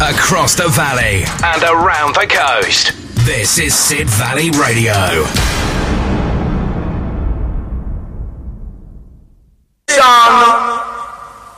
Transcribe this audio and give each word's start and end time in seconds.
across 0.00 0.54
the 0.54 0.68
valley, 0.68 1.24
and 1.42 1.62
around 1.64 2.14
the 2.14 2.26
coast. 2.28 2.92
This 3.26 3.58
is 3.58 3.74
Sid 3.74 4.08
Valley 4.08 4.50
Radio. 4.50 5.24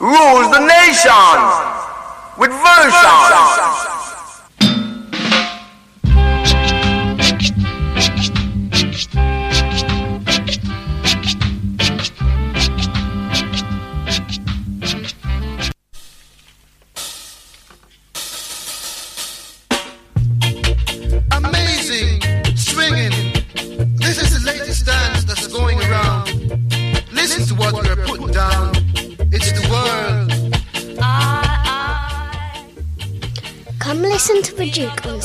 rules 0.01 0.51
the 0.51 0.65
nation 0.65 1.37
with 2.39 2.51
version. 2.51 3.50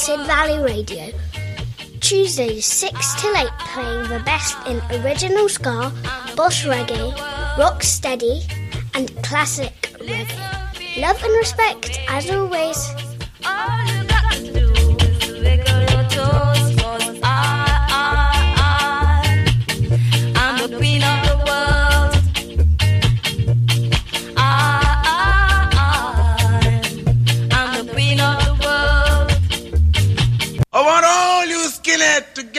Sid 0.05 0.20
Valley 0.27 0.59
Radio. 0.59 1.09
Tuesdays 2.00 2.64
6 2.64 2.94
till 3.20 3.36
8 3.36 3.50
playing 3.73 4.04
the 4.08 4.22
best 4.23 4.55
in 4.68 4.80
original 5.02 5.50
ska, 5.50 5.91
boss 6.36 6.64
reggae, 6.64 7.09
rock 7.58 7.81
steady, 7.81 8.44
and 8.94 9.09
classic 9.23 9.73
reggae. 9.98 11.02
Love 11.02 11.23
and 11.23 11.34
respect 11.38 12.00
as 12.08 12.30
always. 12.30 13.05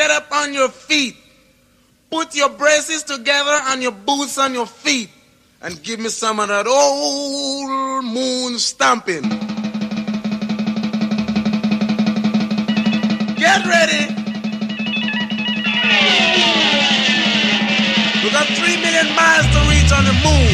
Get 0.06 0.22
up 0.22 0.30
on 0.30 0.54
your 0.54 0.68
feet. 0.68 1.16
Put 2.10 2.34
your 2.36 2.50
braces 2.50 3.02
together 3.02 3.58
and 3.70 3.82
your 3.82 3.92
boots 3.92 4.38
on 4.38 4.54
your 4.54 4.66
feet. 4.66 5.10
And 5.62 5.82
give 5.82 5.98
me 5.98 6.10
some 6.10 6.38
of 6.38 6.48
that 6.48 6.66
old 6.66 8.04
moon 8.04 8.58
stomping. 8.58 9.22
Get 13.34 13.66
ready. 13.66 14.14
We 18.22 18.30
got 18.30 18.46
three 18.58 18.76
million 18.76 19.08
miles 19.16 19.46
to 19.54 19.60
reach 19.70 19.90
on 19.90 20.04
the 20.04 20.16
moon. 20.26 20.52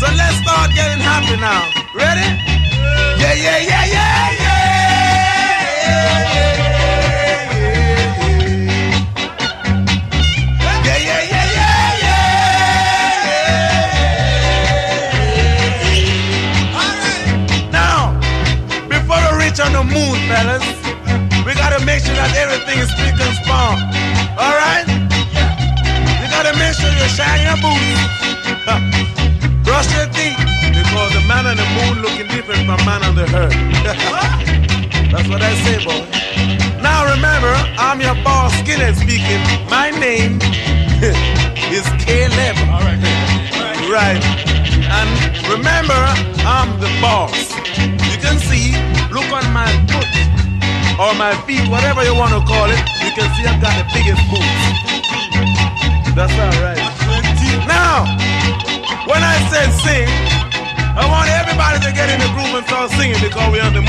So 0.00 0.06
let's 0.16 0.36
start 0.40 0.70
getting 0.74 1.02
happy 1.04 1.36
now. 1.36 1.68
Ready? 1.94 2.28
Yeah, 3.20 3.34
yeah, 3.34 3.58
yeah, 3.58 3.84
yeah, 3.84 4.32
yeah. 4.40 4.59
That 22.20 22.36
everything 22.36 22.76
is 22.84 22.88
spick 22.92 23.16
and 23.16 23.34
span. 23.40 23.80
Alright? 24.36 24.84
You 26.20 26.26
gotta 26.28 26.52
make 26.60 26.76
sure 26.76 26.92
you 26.92 27.08
shine 27.08 27.40
your 27.48 27.56
boots. 27.64 28.00
Brush 29.64 29.88
your 29.96 30.04
teeth. 30.12 30.36
Because 30.76 31.10
the 31.16 31.24
man 31.24 31.48
on 31.48 31.56
the 31.56 31.68
moon 31.80 32.04
looking 32.04 32.28
different 32.28 32.68
from 32.68 32.80
man 32.84 33.00
on 33.08 33.14
the 33.16 33.24
earth. 33.32 33.56
That's 35.12 35.28
what 35.32 35.40
I 35.40 35.52
say, 35.64 35.80
boy. 35.80 36.04
Now 36.84 37.08
remember, 37.08 37.52
I'm 37.80 38.00
your 38.04 38.16
boss, 38.22 38.52
Skinhead 38.60 39.00
speaking. 39.00 39.40
My 39.72 39.88
name 39.90 40.36
is 41.72 41.88
Caleb. 42.04 42.56
Alright. 42.68 43.00
Right. 43.88 44.22
And 44.92 45.08
remember, 45.48 46.00
I'm 46.44 46.68
the 46.84 46.92
boss. 47.00 47.32
You 47.80 48.18
can 48.20 48.38
see 48.38 48.76
Look 49.10 49.26
on 49.32 49.52
my 49.52 49.66
foot 49.90 50.39
or 51.00 51.14
my 51.16 51.32
feet, 51.48 51.64
whatever 51.72 52.04
you 52.04 52.14
want 52.14 52.36
to 52.36 52.44
call 52.44 52.68
it. 52.68 52.76
You 53.00 53.08
can 53.16 53.24
see 53.32 53.48
I've 53.48 53.56
got 53.56 53.72
the 53.80 53.88
biggest 53.88 54.20
boots. 54.28 54.60
That's 56.12 56.36
all 56.36 56.56
right. 56.60 56.76
Now, 57.64 58.04
when 59.08 59.24
I 59.24 59.40
said 59.48 59.72
sing, 59.80 60.08
I 60.92 61.08
want 61.08 61.32
everybody 61.32 61.80
to 61.88 61.90
get 61.96 62.12
in 62.12 62.20
the 62.20 62.28
groove 62.36 62.52
and 62.52 62.66
start 62.66 62.90
singing 62.92 63.16
because 63.24 63.48
we're 63.48 63.64
on 63.64 63.72
the 63.72 63.80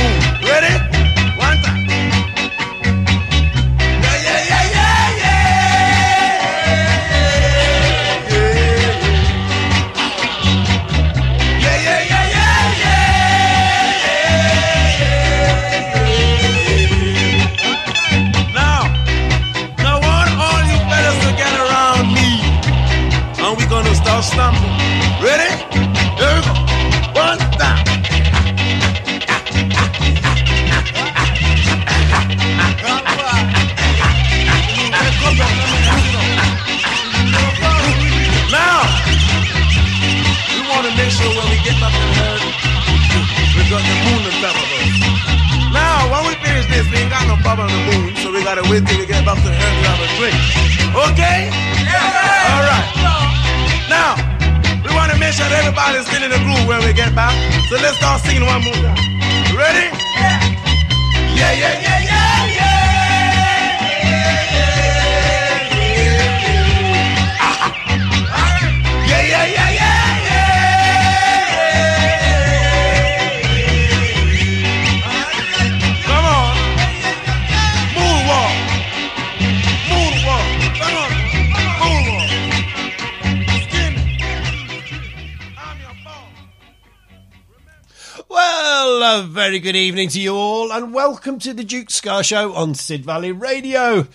moon. 47.57 48.15
we 48.33 48.43
gotta 48.43 48.63
wait 48.69 48.85
till 48.87 48.97
we 48.97 49.05
get 49.05 49.25
back 49.25 49.35
to 49.35 49.43
the 49.43 49.51
earth 49.51 49.77
to 49.81 49.87
have 49.91 49.99
a 49.99 50.07
drink. 50.15 50.37
Okay? 51.11 51.51
Yeah. 51.83 52.51
All 52.51 52.63
right. 52.63 52.87
Now, 53.91 54.15
we 54.83 54.95
want 54.95 55.11
to 55.11 55.17
make 55.19 55.33
sure 55.33 55.47
that 55.49 55.59
everybody's 55.59 56.07
still 56.07 56.23
in 56.23 56.31
the 56.31 56.39
groove 56.39 56.67
when 56.67 56.79
we 56.85 56.93
get 56.93 57.13
back. 57.13 57.35
So 57.67 57.75
let's 57.75 57.97
start 57.97 58.21
singing 58.21 58.45
one 58.45 58.63
more 58.63 58.73
time. 58.75 58.95
Ready? 59.51 59.91
Yeah, 61.35 61.51
yeah, 61.51 61.75
yeah, 61.81 61.99
yeah. 61.99 62.55
yeah. 62.55 62.70
A 89.13 89.23
very 89.23 89.59
good 89.59 89.75
evening 89.75 90.07
to 90.07 90.21
you 90.21 90.33
all, 90.33 90.71
and 90.71 90.93
welcome 90.93 91.37
to 91.39 91.53
the 91.53 91.65
Duke 91.65 91.91
Ska 91.91 92.23
Show 92.23 92.53
on 92.53 92.73
Sid 92.75 93.03
Valley 93.03 93.33
Radio. 93.33 94.07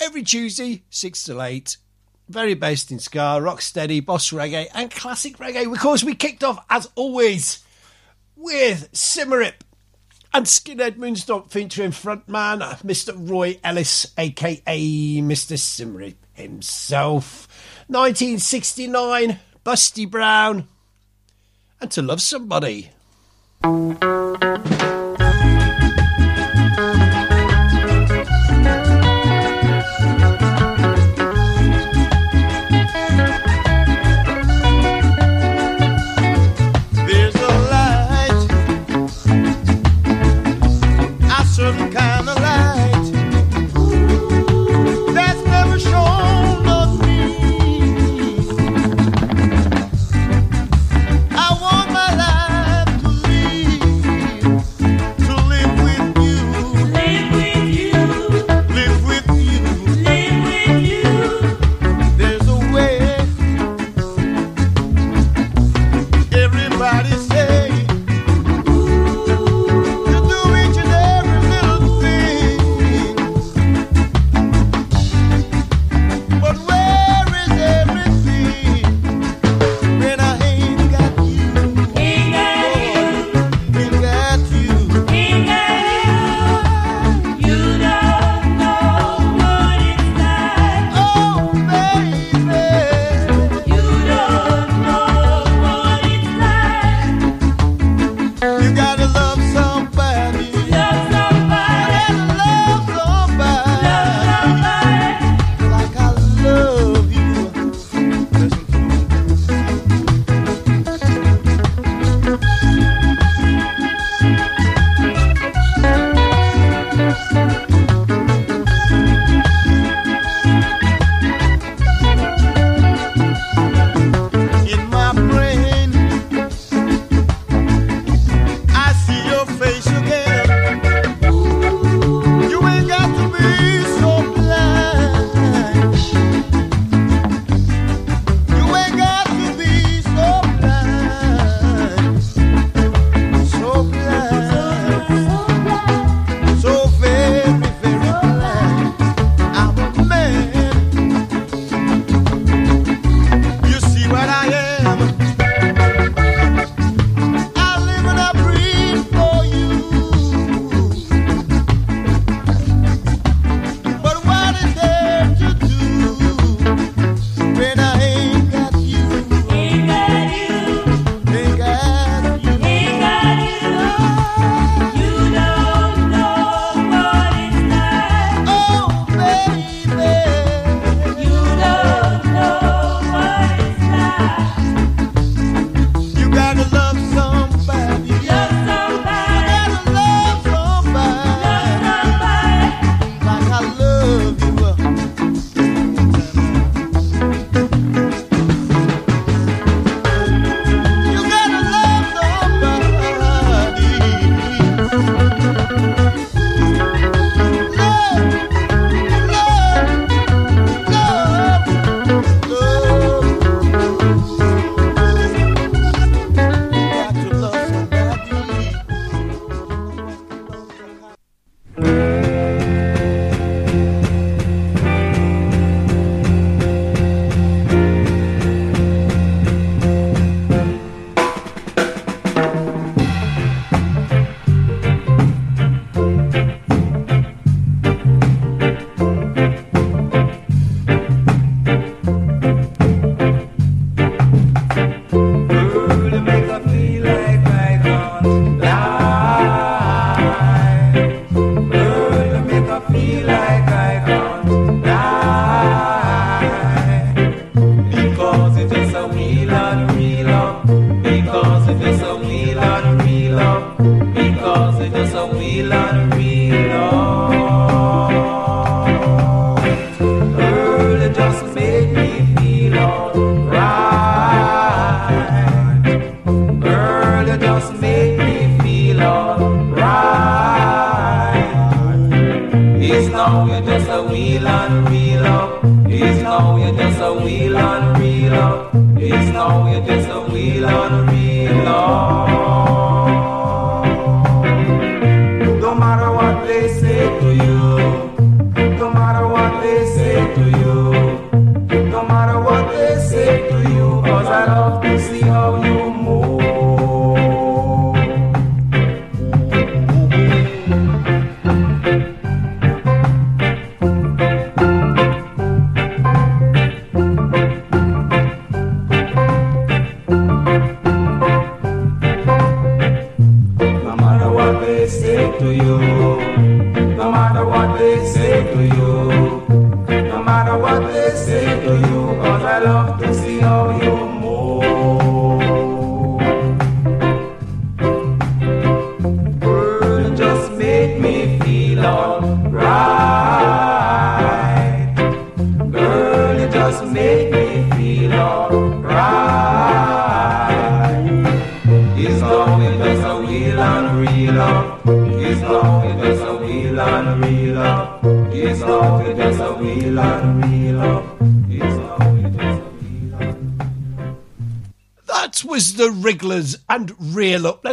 Every 0.00 0.22
Tuesday, 0.22 0.82
6 0.88 1.24
to 1.24 1.38
8, 1.42 1.76
very 2.26 2.54
based 2.54 2.90
in 2.90 2.98
ska, 2.98 3.38
rock 3.42 3.60
steady, 3.60 4.00
boss 4.00 4.30
reggae, 4.30 4.68
and 4.72 4.90
classic 4.90 5.36
reggae. 5.36 5.70
Of 5.70 5.78
course, 5.78 6.02
we 6.02 6.14
kicked 6.14 6.42
off, 6.42 6.64
as 6.70 6.88
always, 6.94 7.62
with 8.34 8.90
Symarip 8.92 9.60
and 10.32 10.46
Skinhead 10.46 10.96
Moonstomp 10.96 11.50
featuring 11.50 11.90
frontman 11.90 12.62
uh, 12.62 12.76
Mr. 12.76 13.12
Roy 13.14 13.60
Ellis, 13.62 14.10
aka 14.16 14.64
Mr. 14.64 15.58
Symarip 15.58 16.16
himself. 16.32 17.46
1969, 17.88 19.38
Busty 19.66 20.10
Brown, 20.10 20.66
and 21.78 21.90
To 21.90 22.00
Love 22.00 22.22
Somebody. 22.22 22.90
There's 23.64 23.96
a 24.02 25.01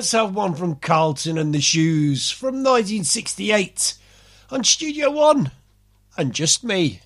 let's 0.10 0.26
have 0.26 0.34
one 0.34 0.56
from 0.56 0.74
Carlton 0.74 1.38
and 1.38 1.54
the 1.54 1.62
Shoes 1.62 2.32
from 2.32 2.64
1968 2.64 3.94
on 4.50 4.64
Studio 4.64 5.12
One 5.12 5.52
and 6.18 6.34
just 6.34 6.64
me. 6.64 7.02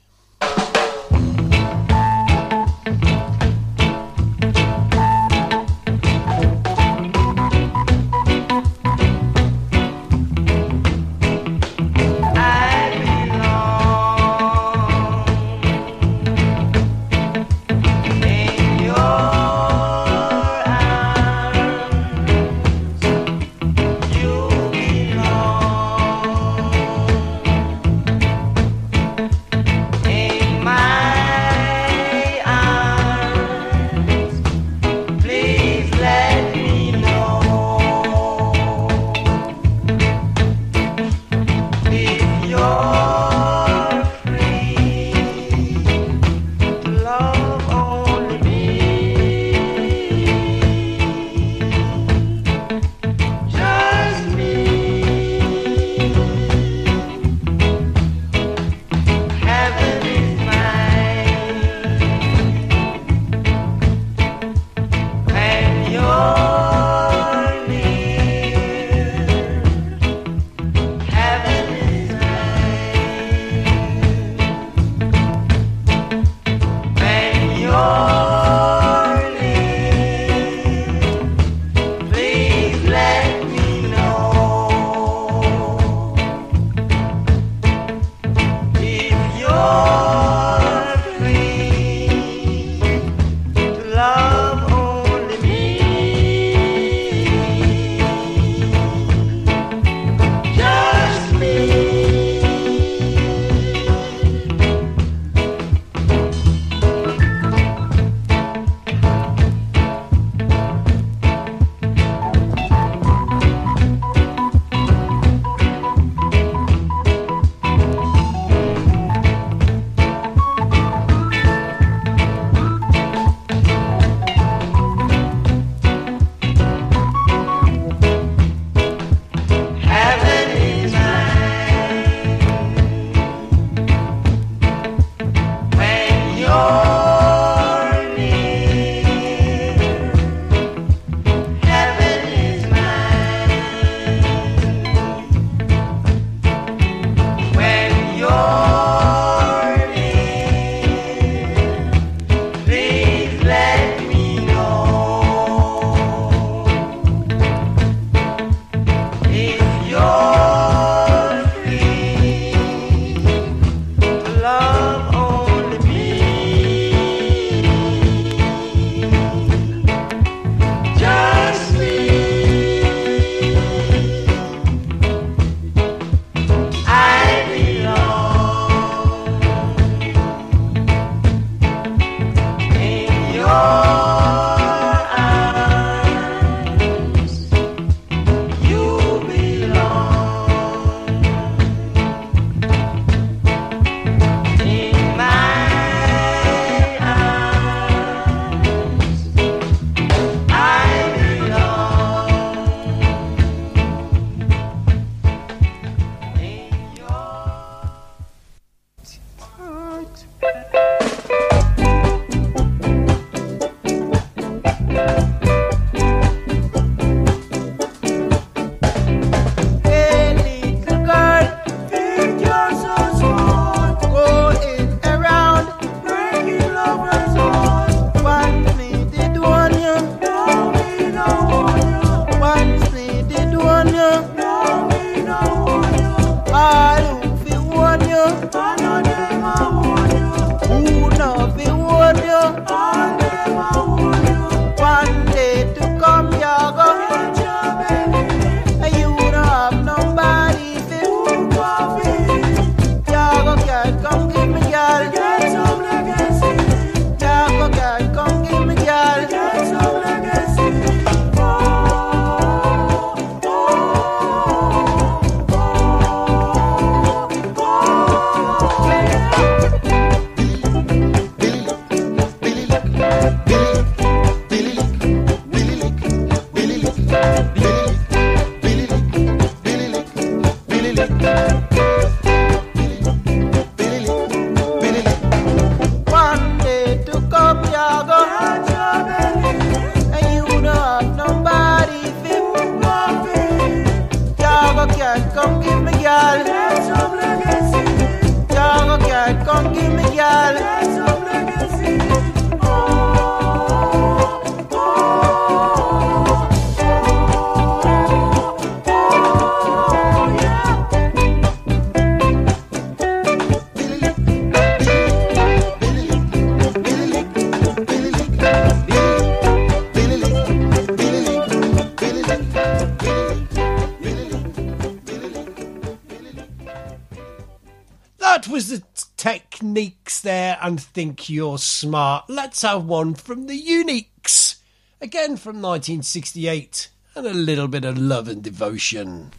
and 330.62 330.82
think 330.82 331.30
you're 331.30 331.58
smart. 331.58 332.26
Let's 332.30 332.62
have 332.62 332.86
one 332.86 333.14
from 333.14 333.48
the 333.48 333.62
Uniques. 333.62 334.56
Again 335.02 335.38
from 335.38 335.62
1968 335.62 336.90
and 337.16 337.28
a 337.28 337.34
little 337.34 337.68
bit 337.68 337.86
of 337.86 337.98
love 337.98 338.28
and 338.28 338.44
devotion. 338.44 339.32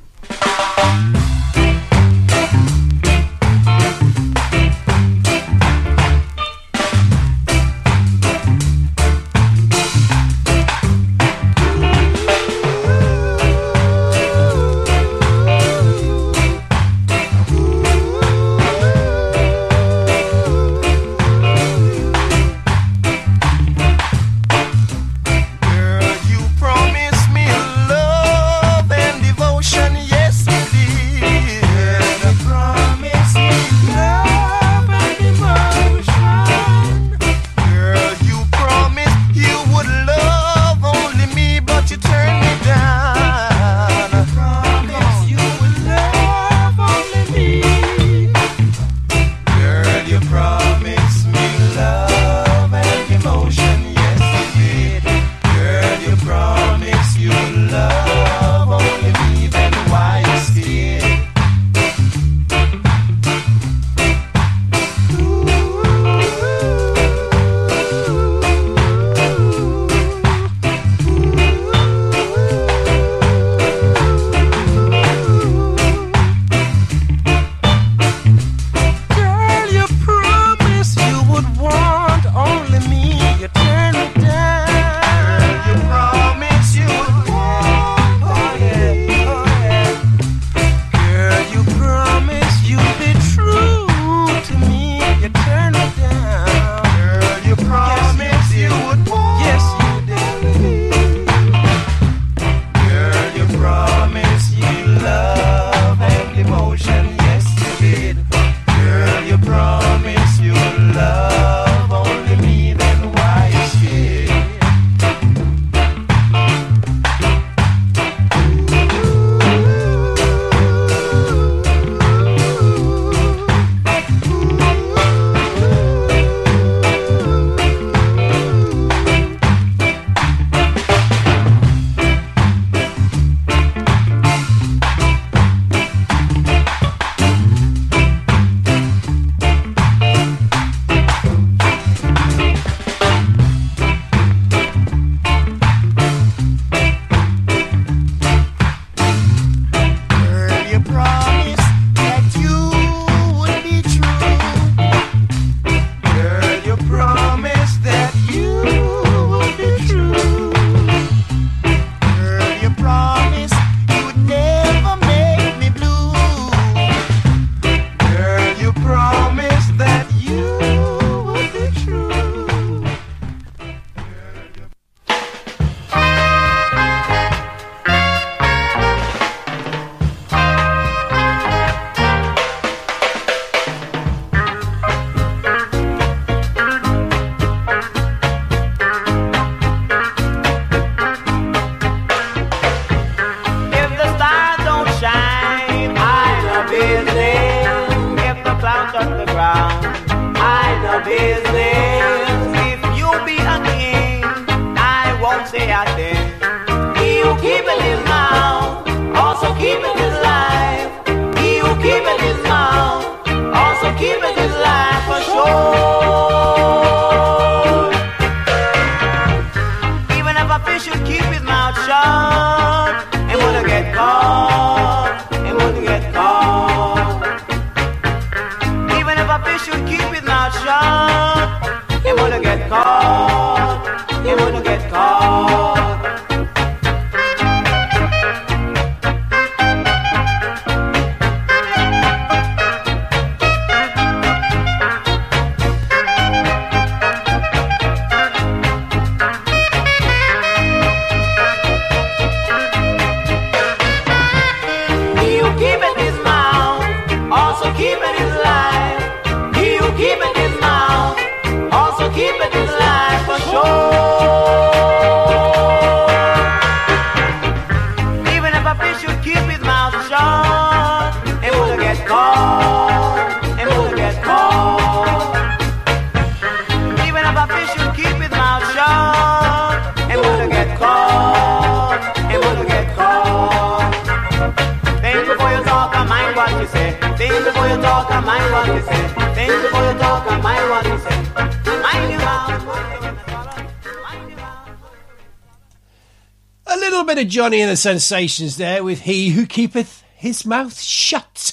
Johnny 297.35 297.61
and 297.61 297.73
the 297.73 297.77
Sensations 297.77 298.59
there 298.59 298.85
with 298.85 299.01
He 299.01 299.31
Who 299.31 299.45
Keepeth 299.45 300.05
His 300.15 300.47
Mouth 300.47 300.81
Shut. 300.81 301.53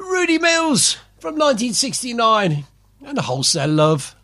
Rudy 0.00 0.38
Mills 0.38 0.94
from 1.18 1.34
1969 1.34 2.64
and 3.04 3.18
Wholesale 3.18 3.68
Love. 3.68 4.16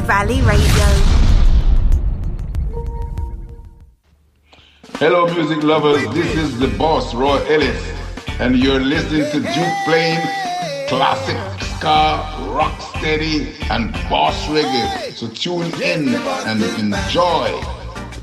Valley 0.00 0.40
Radio. 0.42 0.86
Hello, 4.98 5.26
music 5.34 5.62
lovers. 5.62 6.02
This 6.14 6.34
is 6.36 6.58
the 6.58 6.68
boss, 6.78 7.14
Roy 7.14 7.38
Ellis, 7.48 7.82
and 8.38 8.56
you're 8.56 8.80
listening 8.80 9.30
to 9.32 9.40
Duke 9.40 9.76
playing 9.84 10.20
classic 10.88 11.36
ska, 11.76 12.22
rock 12.54 12.80
steady, 12.96 13.52
and 13.70 13.92
boss 14.08 14.46
reggae. 14.46 15.12
So 15.12 15.28
tune 15.28 15.70
in 15.82 16.14
and 16.46 16.62
enjoy. 16.78 17.60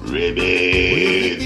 Ribbit. 0.01 1.41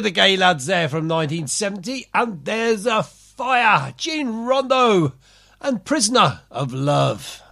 the 0.00 0.12
Gaylads 0.12 0.66
there 0.66 0.88
from 0.88 1.08
1970, 1.08 2.06
and 2.14 2.44
there's 2.44 2.86
a 2.86 3.02
fire. 3.02 3.92
Gene 3.96 4.44
Rondo 4.46 5.14
and 5.60 5.84
Prisoner 5.84 6.40
of 6.50 6.72
Love. 6.72 7.42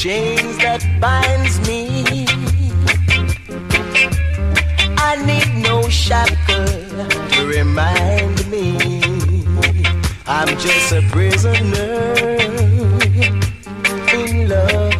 chains 0.00 0.56
that 0.56 0.82
binds 0.98 1.60
me. 1.68 2.24
I 4.96 5.12
need 5.28 5.62
no 5.62 5.86
shackle 5.90 6.64
to 7.34 7.46
remind 7.46 8.50
me 8.50 9.02
I'm 10.26 10.48
just 10.56 10.92
a 10.92 11.02
prisoner 11.12 12.14
in 14.16 14.48
love. 14.48 14.94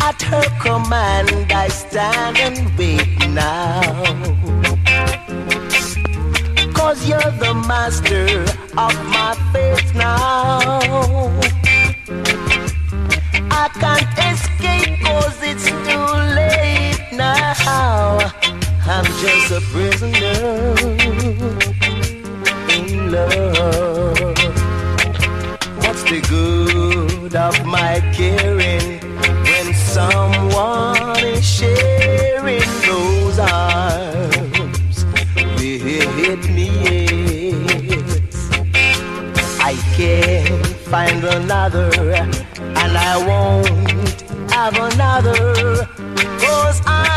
At 0.00 0.20
her 0.22 0.48
command, 0.60 1.52
I 1.52 1.68
stand 1.68 2.36
and 2.38 2.76
wait 2.76 3.28
now 3.28 4.43
Cause 6.84 7.08
you're 7.08 7.18
the 7.18 7.54
master 7.66 8.26
of 8.76 8.92
my 9.08 9.34
fate 9.54 9.94
now. 9.94 10.58
I 13.50 13.68
can't 13.80 14.18
escape 14.30 15.00
cause 15.02 15.38
it's 15.42 15.64
too 15.64 16.06
late 16.36 17.00
now. 17.10 18.18
I'm 18.86 19.06
just 19.22 19.50
a 19.50 19.62
prisoner 19.72 20.74
in 22.76 23.10
love. 23.10 24.18
What's 25.78 26.02
the 26.02 26.20
good 26.28 27.34
of 27.34 27.64
my 27.64 28.00
caring 28.12 29.00
when 29.46 29.72
someone 29.72 30.93
again, 40.04 40.62
find 40.90 41.24
another, 41.24 41.90
and 42.12 42.34
I 42.76 43.16
won't 43.26 44.20
have 44.50 44.74
another, 44.74 45.86
cause 46.38 46.80
I 46.86 47.13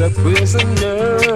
a 0.00 0.08
prisoner. 0.08 1.29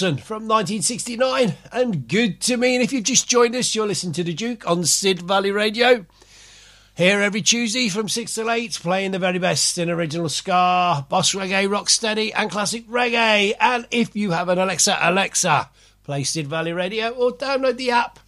From 0.00 0.48
1969 0.48 1.56
and 1.72 2.08
good 2.08 2.40
to 2.40 2.56
me. 2.56 2.74
And 2.74 2.82
if 2.82 2.90
you've 2.90 3.04
just 3.04 3.28
joined 3.28 3.54
us, 3.54 3.74
you're 3.74 3.86
listening 3.86 4.14
to 4.14 4.24
The 4.24 4.32
Duke 4.32 4.66
on 4.66 4.86
Sid 4.86 5.20
Valley 5.20 5.50
Radio. 5.50 6.06
Here 6.94 7.20
every 7.20 7.42
Tuesday 7.42 7.90
from 7.90 8.08
6 8.08 8.34
till 8.34 8.50
8, 8.50 8.78
playing 8.82 9.10
the 9.10 9.18
very 9.18 9.38
best 9.38 9.76
in 9.76 9.90
original 9.90 10.30
ska, 10.30 11.04
boss 11.10 11.34
reggae, 11.34 11.68
rocksteady, 11.68 12.32
and 12.34 12.50
classic 12.50 12.88
reggae. 12.88 13.52
And 13.60 13.86
if 13.90 14.16
you 14.16 14.30
have 14.30 14.48
an 14.48 14.58
Alexa, 14.58 14.96
Alexa, 15.02 15.68
play 16.04 16.24
Sid 16.24 16.46
Valley 16.46 16.72
Radio 16.72 17.10
or 17.10 17.32
download 17.32 17.76
the 17.76 17.90
app 17.90 18.20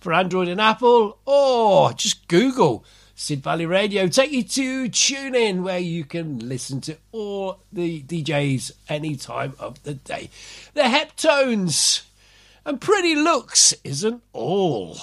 for 0.00 0.12
Android 0.12 0.48
and 0.48 0.60
Apple, 0.60 1.18
or 1.24 1.92
just 1.92 2.26
Google 2.26 2.84
Sid 3.18 3.42
Valley 3.42 3.64
Radio. 3.64 4.08
Take 4.08 4.30
you 4.30 4.42
to 4.42 4.90
tune 4.90 5.34
in 5.34 5.62
where 5.62 5.78
you 5.78 6.04
can 6.04 6.38
listen 6.38 6.82
to 6.82 6.98
all 7.12 7.60
the 7.72 8.02
DJs 8.02 8.72
any 8.90 9.16
time 9.16 9.54
of 9.58 9.82
the 9.84 9.94
day. 9.94 10.28
The 10.74 10.82
Heptones 10.82 12.02
and 12.66 12.78
Pretty 12.78 13.14
Looks 13.14 13.72
isn't 13.82 14.22
all. 14.34 14.98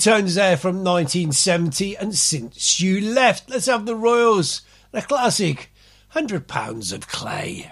tones 0.00 0.34
there 0.34 0.56
from 0.56 0.82
1970 0.82 1.94
and 1.98 2.14
Since 2.14 2.80
You 2.80 3.02
Left. 3.02 3.50
Let's 3.50 3.66
have 3.66 3.84
the 3.84 3.94
Royals, 3.94 4.62
the 4.92 5.02
classic, 5.02 5.70
100 6.12 6.48
Pounds 6.48 6.90
of 6.92 7.06
Clay. 7.06 7.70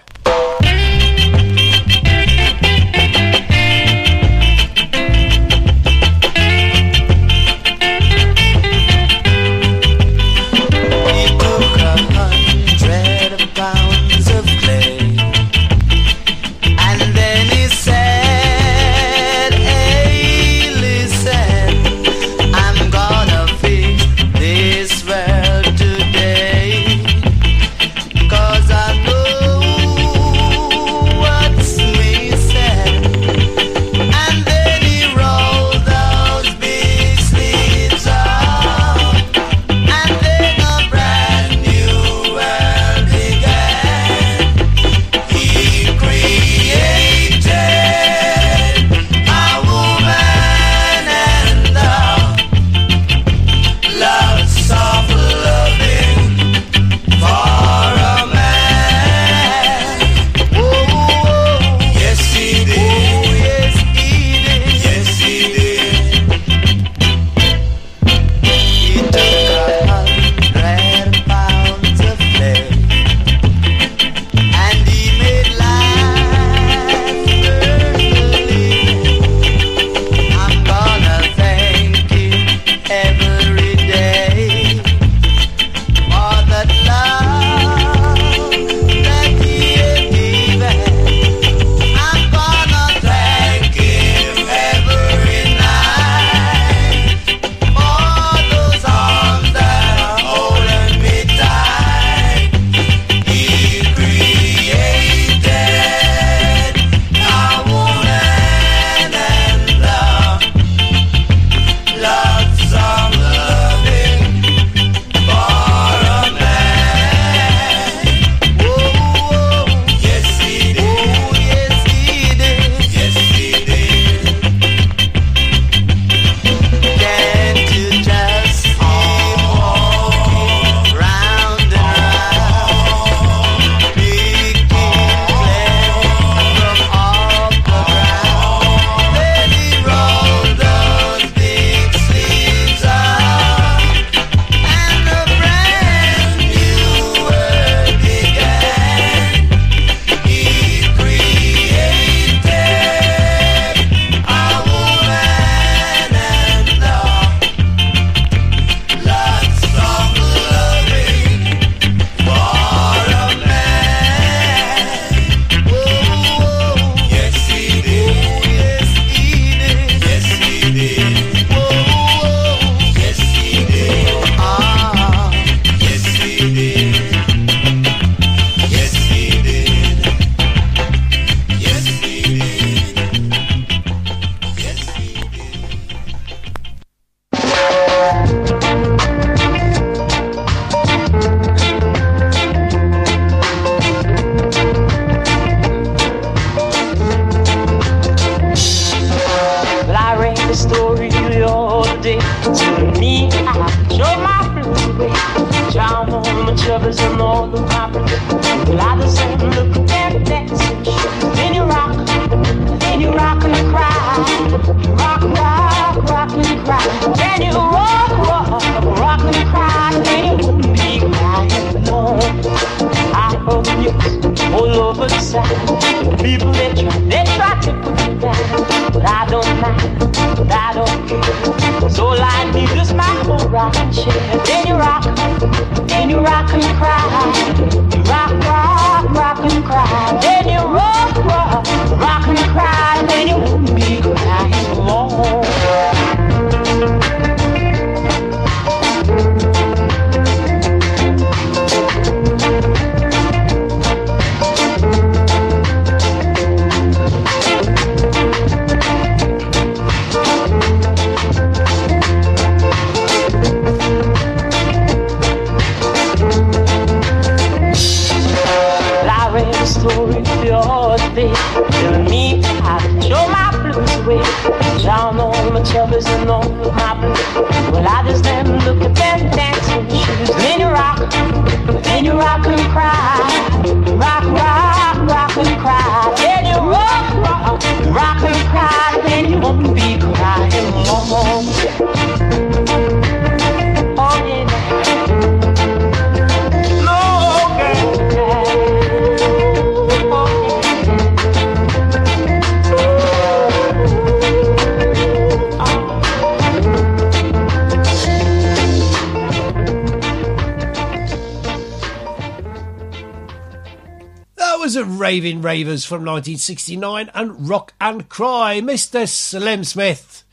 From 315.89 316.05
1969 316.05 317.09
and 317.15 317.49
Rock 317.49 317.73
and 317.81 318.07
Cry, 318.07 318.61
Mr. 318.61 319.09
Slim 319.09 319.63
Smith. 319.63 320.23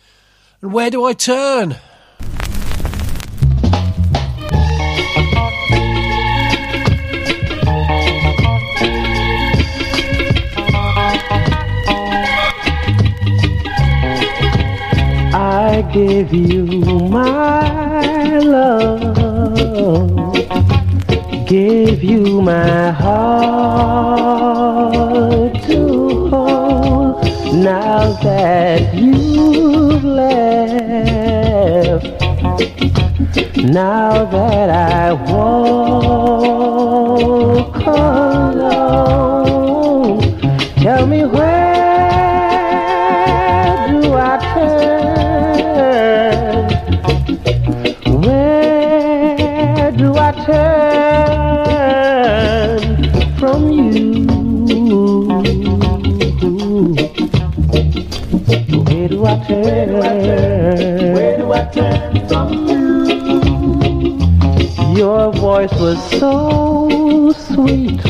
And 0.61 0.71
where 0.71 0.91
do 0.91 1.07
I 1.07 1.15
turn? 1.15 1.77
I 15.33 15.81
give 15.95 16.35
you 16.35 16.67
my 17.09 18.39
love, 18.41 20.35
give 21.49 22.05
you 22.05 22.43
my 22.43 22.91
heart 22.91 24.16
now 33.77 34.24
that 34.24 34.70
I 34.70 35.12
walk 35.31 35.77
alone, 37.77 38.97
tell 40.79 41.07
me 41.07 41.27
where 41.27 41.77
do 43.91 44.14
I 44.14 44.39
turn? 44.55 45.43
Where 48.22 49.93
do 49.93 50.16
I 50.16 50.33
turn 50.47 51.77
from 53.39 53.61
you? 53.72 54.27
Where 58.87 59.09
do 59.09 59.27
I 59.27 59.37
turn? 59.47 59.99
Where 59.99 61.37
do 61.37 61.53
I 61.53 61.64
turn 61.66 62.16
voice 65.57 65.81
was 65.81 65.99
so 66.21 67.33
sweet. 67.33 68.03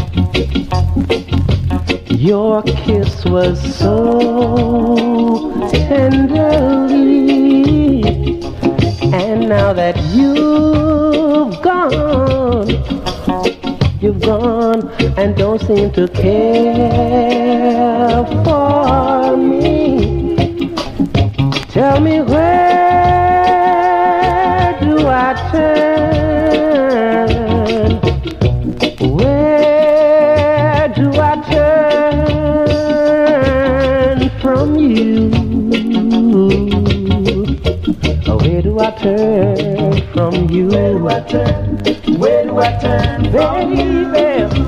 Your 2.10 2.60
kiss 2.62 3.24
was 3.24 3.56
so 3.78 5.52
tenderly. 5.68 7.22
And 9.12 9.48
now 9.48 9.72
that 9.72 9.96
you've 10.12 11.62
gone, 11.62 12.68
you've 14.00 14.20
gone 14.22 14.88
and 15.16 15.36
don't 15.36 15.60
seem 15.60 15.92
to 15.92 16.08
care 16.08 16.34
for 18.44 19.36
me. 19.36 20.72
Tell 21.68 22.00
me 22.00 22.22
where 22.22 22.66
do 24.80 25.06
I 25.06 25.34
turn? 25.52 25.85
Turn 39.06 40.12
from 40.12 40.50
you? 40.50 40.68
Where 40.68 40.92
do 40.94 41.08
I 41.08 41.20
turn? 41.20 42.18
Where 42.18 42.44
do 42.44 42.58
I 42.58 42.78
turn 42.80 43.30
from 43.30 44.65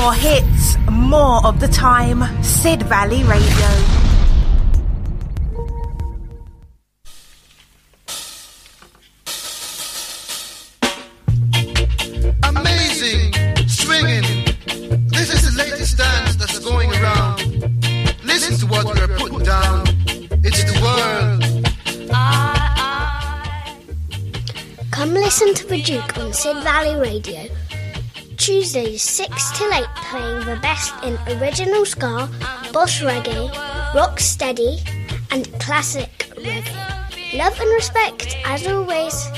More 0.00 0.14
hits, 0.14 0.76
more 0.88 1.44
of 1.44 1.58
the 1.58 1.66
time. 1.66 2.22
Sid 2.40 2.84
Valley 2.84 3.24
Radio. 3.24 3.68
Amazing, 12.44 13.34
swinging. 13.66 14.22
This 15.08 15.34
is 15.34 15.42
the 15.48 15.54
latest 15.58 15.98
dance 15.98 16.36
that's 16.36 16.60
going 16.60 16.92
around. 16.92 17.40
Listen 18.22 18.56
to 18.58 18.66
what 18.66 18.84
we're 18.86 19.18
putting 19.18 19.42
down. 19.42 19.82
It's 20.44 20.62
the 20.62 20.78
world. 20.80 21.42
Come 24.92 25.12
listen 25.12 25.54
to 25.54 25.66
the 25.66 25.82
Duke 25.82 26.18
on 26.18 26.32
Sid 26.32 26.56
Valley 26.62 26.94
Radio. 27.00 27.50
Tuesdays 28.68 29.02
6 29.02 29.58
till 29.58 29.72
8 29.72 29.82
playing 30.10 30.44
the 30.44 30.56
best 30.60 30.92
in 31.02 31.16
original 31.40 31.86
ska, 31.86 32.28
boss 32.70 33.00
reggae, 33.00 33.48
rock 33.94 34.20
steady, 34.20 34.76
and 35.30 35.48
classic 35.58 36.10
reggae. 36.36 37.32
Love 37.32 37.58
and 37.58 37.72
respect 37.72 38.36
as 38.44 38.66
always. 38.66 39.37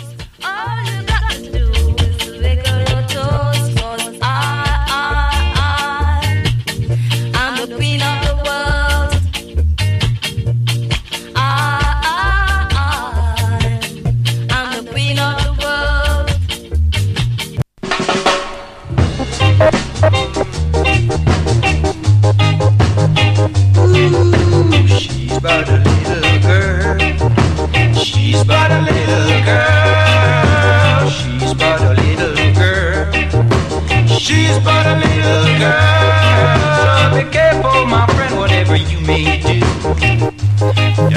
made 39.10 39.44
you. 39.44 39.60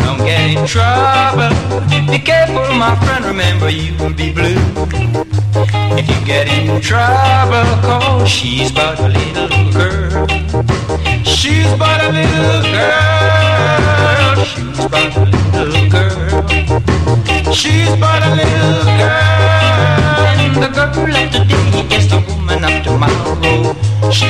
Don't 0.01 0.21
get 0.29 0.41
in 0.53 0.65
trouble. 0.65 1.53
Be 2.11 2.19
careful, 2.19 2.67
my 2.75 2.95
friend, 3.03 3.23
remember 3.25 3.69
you'll 3.69 4.13
be 4.13 4.33
blue. 4.33 4.61
If 5.99 6.05
you 6.11 6.19
get 6.25 6.47
in 6.47 6.81
trouble, 6.81 7.69
cause 7.87 8.27
she's 8.27 8.71
but 8.71 8.99
a 8.99 9.09
little 9.19 9.71
girl. 9.77 10.27
She's 11.23 11.71
but 11.81 11.99
a 12.07 12.09
little 12.17 12.63
girl. 12.75 14.35
She's 14.49 14.85
but 14.93 15.11
a 15.15 15.25
little 15.33 15.89
girl. 15.95 17.53
She's 17.53 17.93
but 18.03 18.21
a 18.29 18.31
little 18.41 18.83
girl. 19.01 20.23
And 20.41 20.55
the 20.63 20.69
girl 20.77 21.15
of 21.21 21.27
today 21.35 21.97
is 21.97 22.05
the 22.09 22.19
woman 22.27 22.63
of 22.69 22.75
tomorrow. 22.83 23.92
Do 24.13 24.19
The 24.19 24.25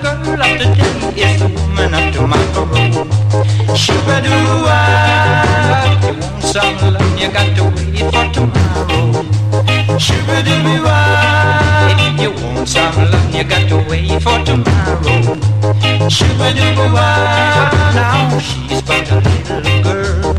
girl 0.00 0.40
of 0.40 0.56
today 0.56 1.12
is 1.14 1.36
the 1.38 1.48
woman 1.48 1.92
of 1.92 2.08
tomorrow. 2.14 3.04
Do 3.68 3.74
You 6.08 6.14
want 6.20 6.42
some 6.42 6.78
love, 6.94 7.18
you 7.20 7.28
got 7.30 7.54
to 7.56 7.64
wait 7.64 8.00
for 8.10 8.26
tomorrow. 8.32 9.12
Do 9.98 10.14
If 12.00 12.18
you 12.18 12.30
want 12.42 12.66
some 12.66 12.96
love, 12.96 13.34
you 13.34 13.44
got 13.44 13.68
to 13.68 13.76
wait 13.90 14.22
for 14.22 14.38
tomorrow. 14.46 15.36
Do 16.08 16.24
Now 17.94 18.38
she's 18.38 18.80
but 18.80 19.10
a 19.10 19.20
little 19.20 19.82
girl. 19.82 20.34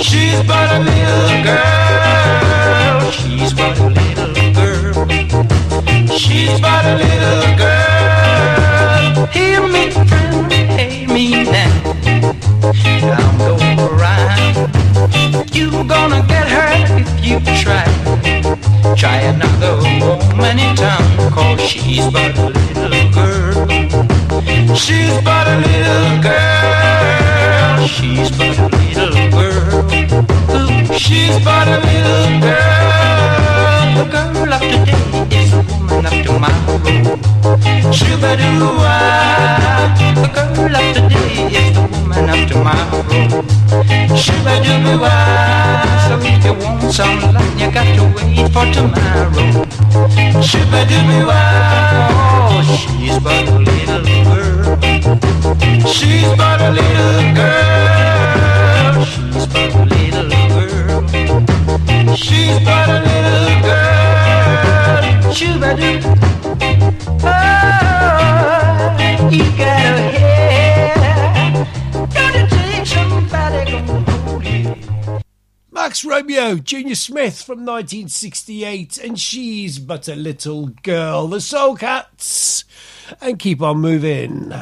She's 0.00 0.40
but 0.46 0.70
a 0.70 0.78
little 0.78 1.42
girl. 1.42 3.10
She's 3.10 3.52
but 3.52 3.78
a 3.80 3.88
little. 3.88 4.21
She's 6.32 6.58
but 6.62 6.84
a 6.86 6.96
little 6.96 7.56
girl. 7.58 9.26
Hear 9.36 9.60
me, 9.68 9.90
friend, 9.90 10.50
hear 10.80 11.06
me 11.06 11.44
now. 11.44 11.68
I'm 13.20 13.36
going 13.36 13.78
around. 13.78 14.56
You 15.54 15.84
gonna 15.84 16.24
get 16.26 16.48
hurt 16.48 16.88
if 16.98 17.10
you 17.22 17.38
try. 17.62 17.84
Try 18.96 19.18
another 19.28 19.76
woman 19.76 20.58
in 20.58 20.74
town, 20.74 21.04
cause 21.32 21.60
she's 21.60 22.10
but 22.10 22.34
a 22.38 22.48
little 22.48 23.10
girl. 23.12 23.68
She's 24.74 25.12
but 25.20 25.46
a 25.46 25.56
little 25.58 26.22
girl. 26.22 27.86
She's 27.86 28.30
but 28.38 28.56
a 28.56 28.68
little 28.72 29.30
girl. 29.30 30.96
She's 30.96 31.36
but 31.44 31.68
a 31.68 31.78
little 31.88 32.40
girl. 32.40 33.84
The 33.98 34.04
girl 34.10 34.52
of 34.54 34.60
today 34.62 35.31
the 36.32 36.38
tomorrow. 36.38 37.92
Shoo-ba-doo-wah. 37.92 38.92
The 40.14 40.28
girl 40.34 40.76
of 40.76 40.86
today 40.94 41.34
is 41.52 41.68
the 41.74 41.82
woman 41.82 42.30
of 42.30 42.40
tomorrow. 42.48 43.02
Shoo-ba-doo-wah. 44.16 45.10
So 46.08 46.14
if 46.20 46.44
you 46.44 46.54
want 46.54 46.92
some 46.92 47.20
love, 47.32 47.60
you 47.60 47.68
got 47.70 47.86
to 47.96 48.04
wait 48.16 48.48
for 48.52 48.66
tomorrow. 48.72 49.46
Shoo-ba-doo-wah. 50.42 51.34
Oh, 52.54 52.62
she's 52.76 53.18
but 53.18 53.48
a 53.48 53.50
little 53.58 54.02
girl. 54.24 54.78
She's 55.86 56.28
but 56.36 56.60
a 56.60 56.70
little 56.70 57.34
girl. 57.34 59.04
She's 59.04 59.46
but 59.46 59.74
a 59.74 59.84
little 59.84 60.28
girl. 60.48 61.06
She's 62.16 62.58
but 62.64 62.88
a 62.88 63.00
little 63.00 63.62
girl. 63.62 64.01
Oh. 65.34 65.62
Max 75.70 76.04
Romeo, 76.04 76.56
Junior 76.56 76.94
Smith 76.94 77.42
from 77.42 77.60
1968, 77.60 78.98
and 78.98 79.18
she's 79.18 79.78
but 79.78 80.06
a 80.06 80.14
little 80.14 80.66
girl. 80.82 81.28
The 81.28 81.40
Soul 81.40 81.76
Cats, 81.76 82.64
and 83.22 83.38
keep 83.38 83.62
on 83.62 83.78
moving. 83.78 84.52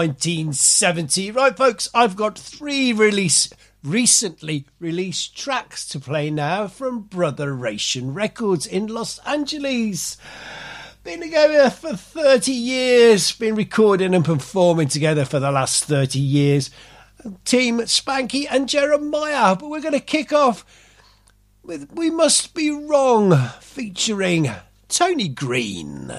1970. 0.00 1.30
Right, 1.30 1.54
folks, 1.54 1.90
I've 1.92 2.16
got 2.16 2.38
three 2.38 2.94
release 2.94 3.52
recently 3.84 4.64
released 4.78 5.36
tracks 5.36 5.86
to 5.88 6.00
play 6.00 6.30
now 6.30 6.68
from 6.68 7.00
Brother 7.00 7.54
Ration 7.54 8.14
Records 8.14 8.66
in 8.66 8.86
Los 8.86 9.18
Angeles. 9.26 10.16
Been 11.04 11.20
together 11.20 11.68
for 11.68 11.94
30 11.94 12.50
years, 12.50 13.30
been 13.32 13.54
recording 13.54 14.14
and 14.14 14.24
performing 14.24 14.88
together 14.88 15.26
for 15.26 15.38
the 15.38 15.52
last 15.52 15.84
30 15.84 16.18
years. 16.18 16.70
Team 17.44 17.80
Spanky 17.80 18.46
and 18.50 18.70
Jeremiah, 18.70 19.54
but 19.54 19.68
we're 19.68 19.82
going 19.82 19.92
to 19.92 20.00
kick 20.00 20.32
off 20.32 20.64
with 21.62 21.92
We 21.92 22.08
Must 22.08 22.54
Be 22.54 22.70
Wrong 22.70 23.36
featuring 23.60 24.50
Tony 24.88 25.28
Green. 25.28 26.10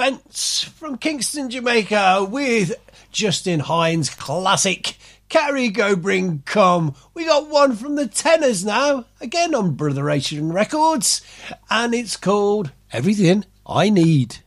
From 0.00 0.96
Kingston, 0.96 1.50
Jamaica, 1.50 2.26
with 2.30 2.72
Justin 3.12 3.60
Hinds' 3.60 4.08
classic 4.08 4.96
Carry 5.28 5.68
Go 5.68 5.94
Bring 5.94 6.42
Come. 6.46 6.94
We 7.12 7.26
got 7.26 7.50
one 7.50 7.76
from 7.76 7.96
the 7.96 8.06
Tennors 8.06 8.64
now, 8.64 9.04
again 9.20 9.54
on 9.54 9.76
Brotheration 9.76 10.54
Records, 10.54 11.20
and 11.68 11.94
it's 11.94 12.16
called 12.16 12.72
Everything 12.90 13.44
I 13.66 13.90
Need. 13.90 14.38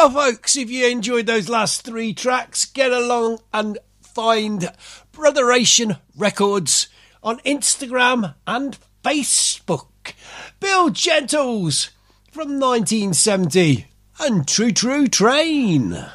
Well, 0.00 0.08
folks, 0.08 0.56
if 0.56 0.70
you 0.70 0.86
enjoyed 0.86 1.26
those 1.26 1.50
last 1.50 1.82
three 1.82 2.14
tracks, 2.14 2.64
get 2.64 2.90
along 2.90 3.40
and 3.52 3.76
find 4.00 4.72
Brotheration 5.12 6.00
Records 6.16 6.88
on 7.22 7.38
Instagram 7.40 8.34
and 8.46 8.78
Facebook. 9.04 10.14
Bill 10.58 10.88
Gentles 10.88 11.90
from 12.32 12.58
1970 12.58 13.88
and 14.20 14.48
True 14.48 14.72
True 14.72 15.06
Train. 15.06 16.06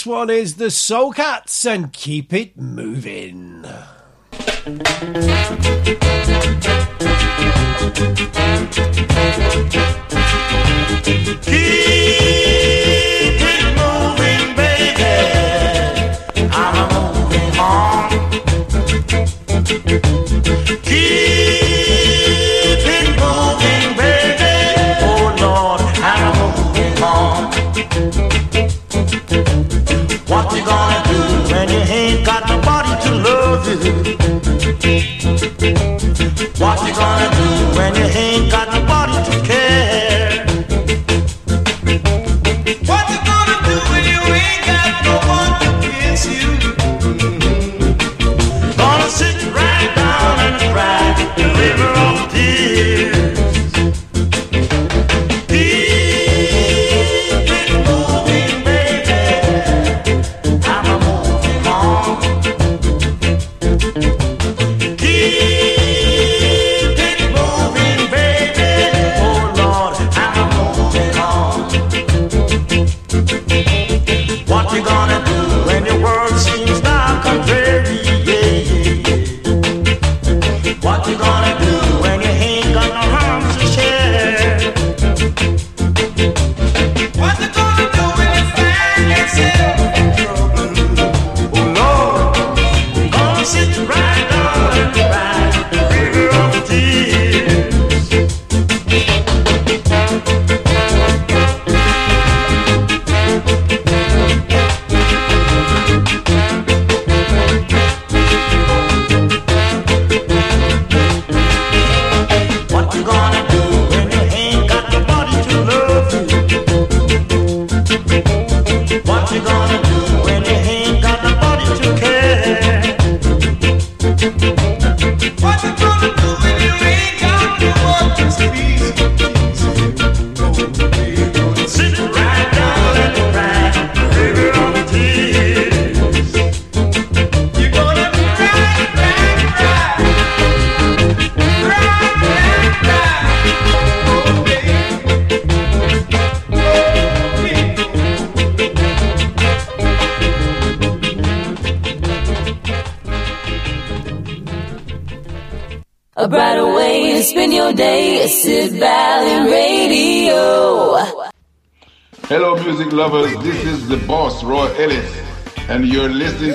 This 0.00 0.06
one 0.06 0.30
is 0.30 0.54
the 0.54 0.70
Soul 0.70 1.12
Cats 1.12 1.66
and 1.66 1.92
Keep 1.92 2.32
It 2.32 2.56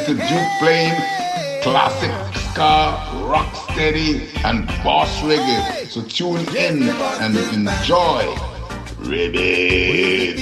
to 0.05 0.13
Duke 0.13 0.51
playing, 0.59 0.93
classic 1.63 2.11
ska, 2.51 2.95
rock 3.27 3.51
steady, 3.71 4.29
and 4.43 4.67
boss 4.83 5.09
reggae. 5.21 5.87
So 5.87 6.03
tune 6.03 6.45
in 6.55 6.89
and 7.19 7.35
enjoy. 7.51 8.35
Ribbit. 8.99 10.35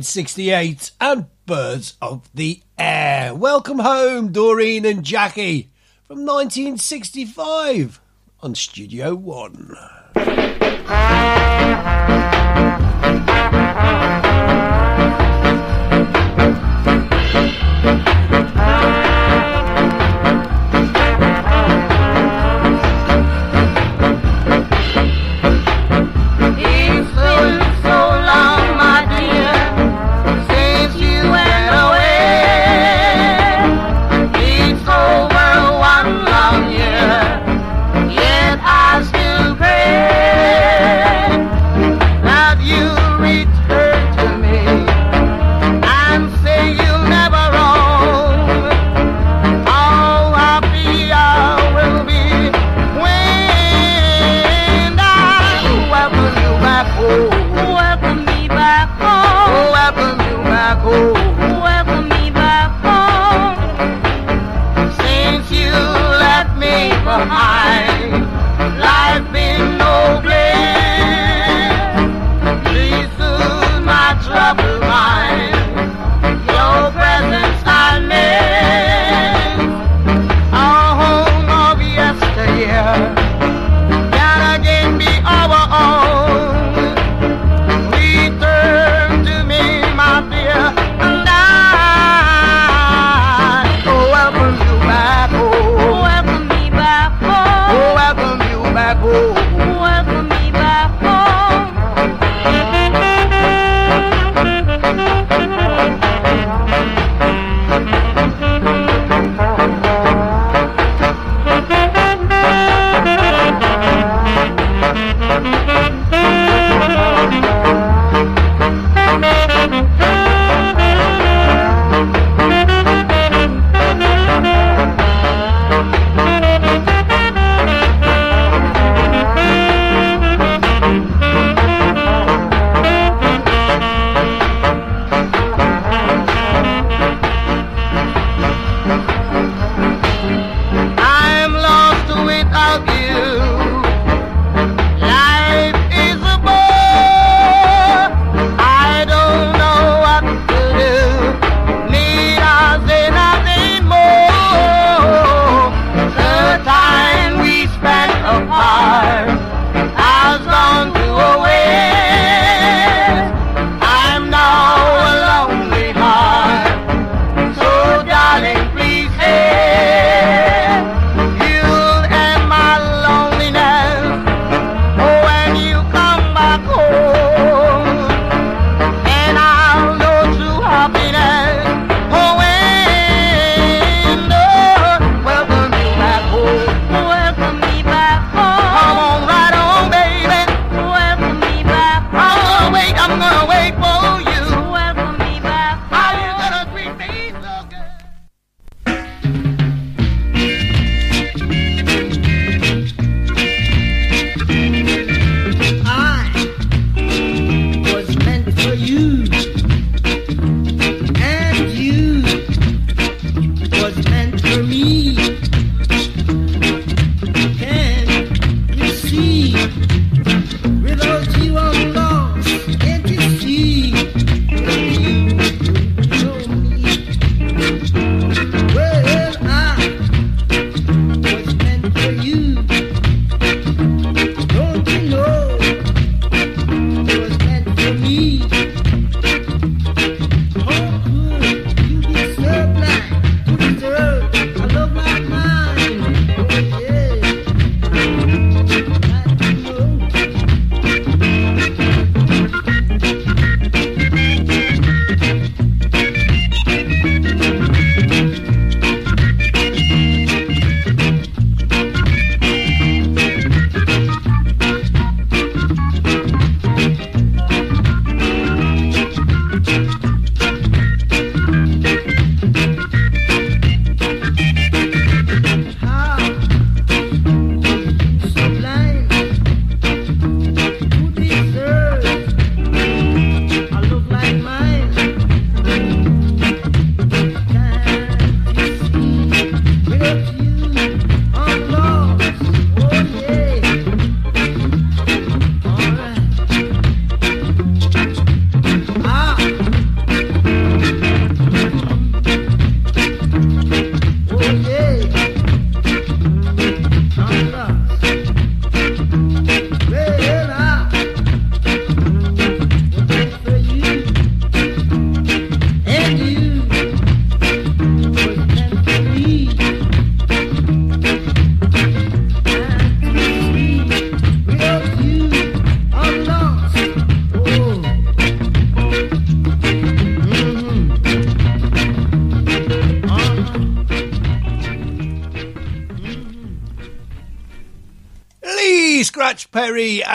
1968 0.00 0.92
and 0.98 1.26
Birds 1.44 1.98
of 2.00 2.30
the 2.32 2.62
Air. 2.78 3.34
Welcome 3.34 3.80
home, 3.80 4.32
Doreen 4.32 4.86
and 4.86 5.04
Jackie, 5.04 5.70
from 6.04 6.24
1965 6.24 8.00
on 8.40 8.54
Studio 8.54 9.14
One. 9.14 9.76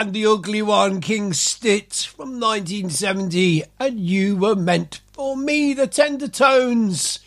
and 0.05 0.13
the 0.13 0.27
ugly 0.27 0.61
one, 0.61 1.01
King 1.01 1.33
Stitt, 1.33 2.11
from 2.15 2.39
1970, 2.39 3.63
and 3.79 3.99
you 3.99 4.37
were 4.37 4.55
meant 4.55 5.01
for 5.11 5.35
me, 5.35 5.73
the 5.73 5.87
tender 5.87 6.27
tones. 6.27 7.17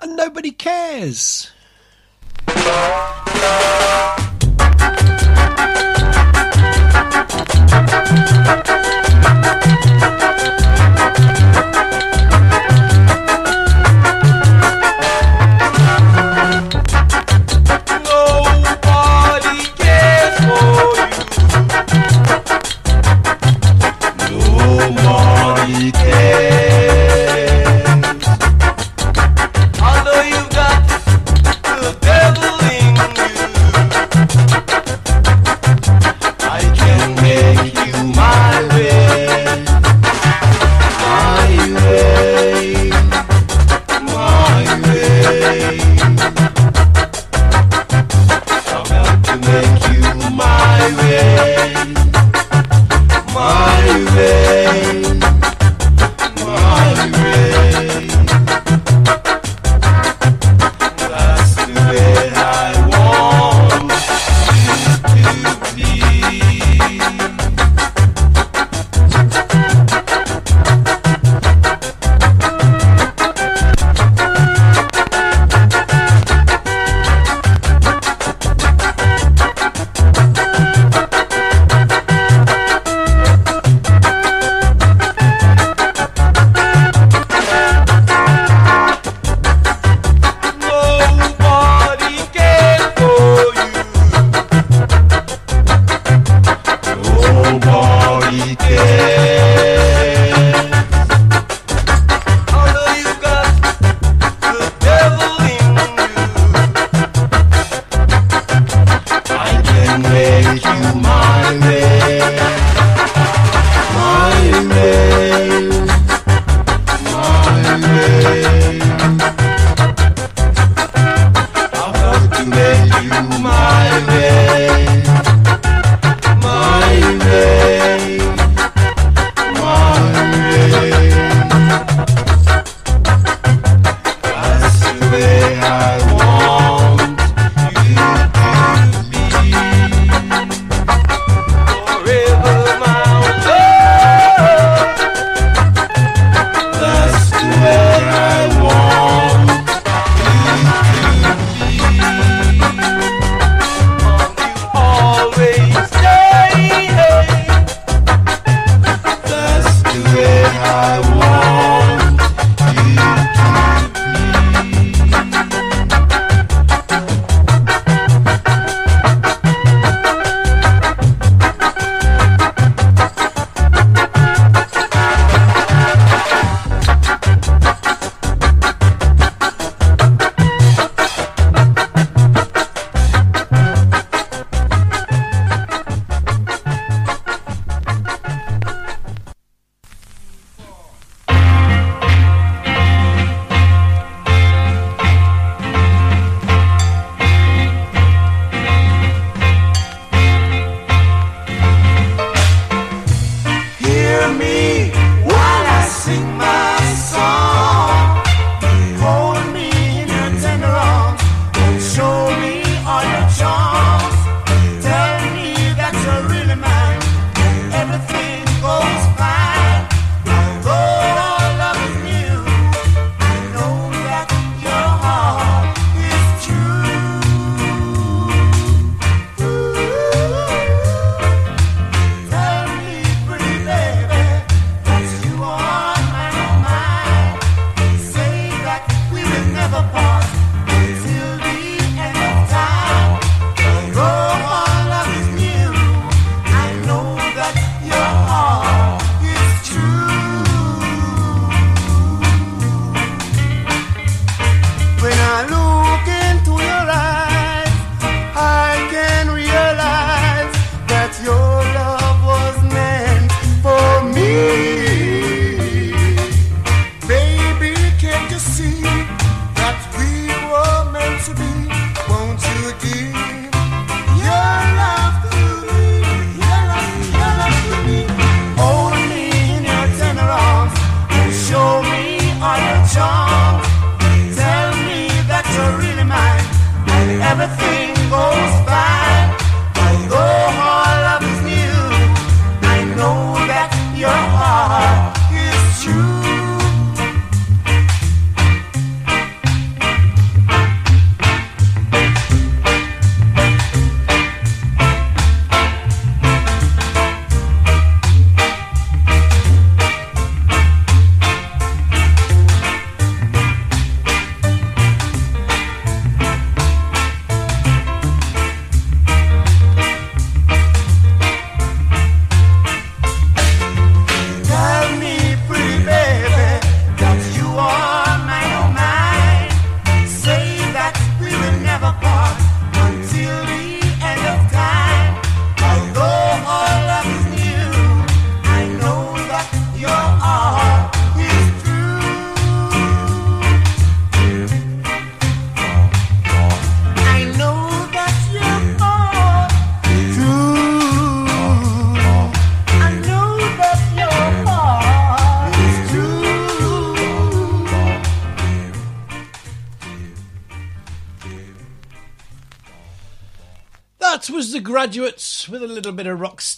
And 0.00 0.14
nobody 0.14 0.52
cares. 0.52 1.49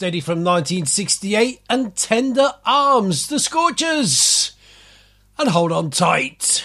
Steady 0.02 0.18
from 0.18 0.42
1968 0.42 1.60
and 1.70 1.94
Tender 1.94 2.54
Arms, 2.66 3.28
The 3.28 3.38
Scorchers. 3.38 4.50
And 5.38 5.48
hold 5.48 5.70
on 5.70 5.90
tight. 5.90 6.61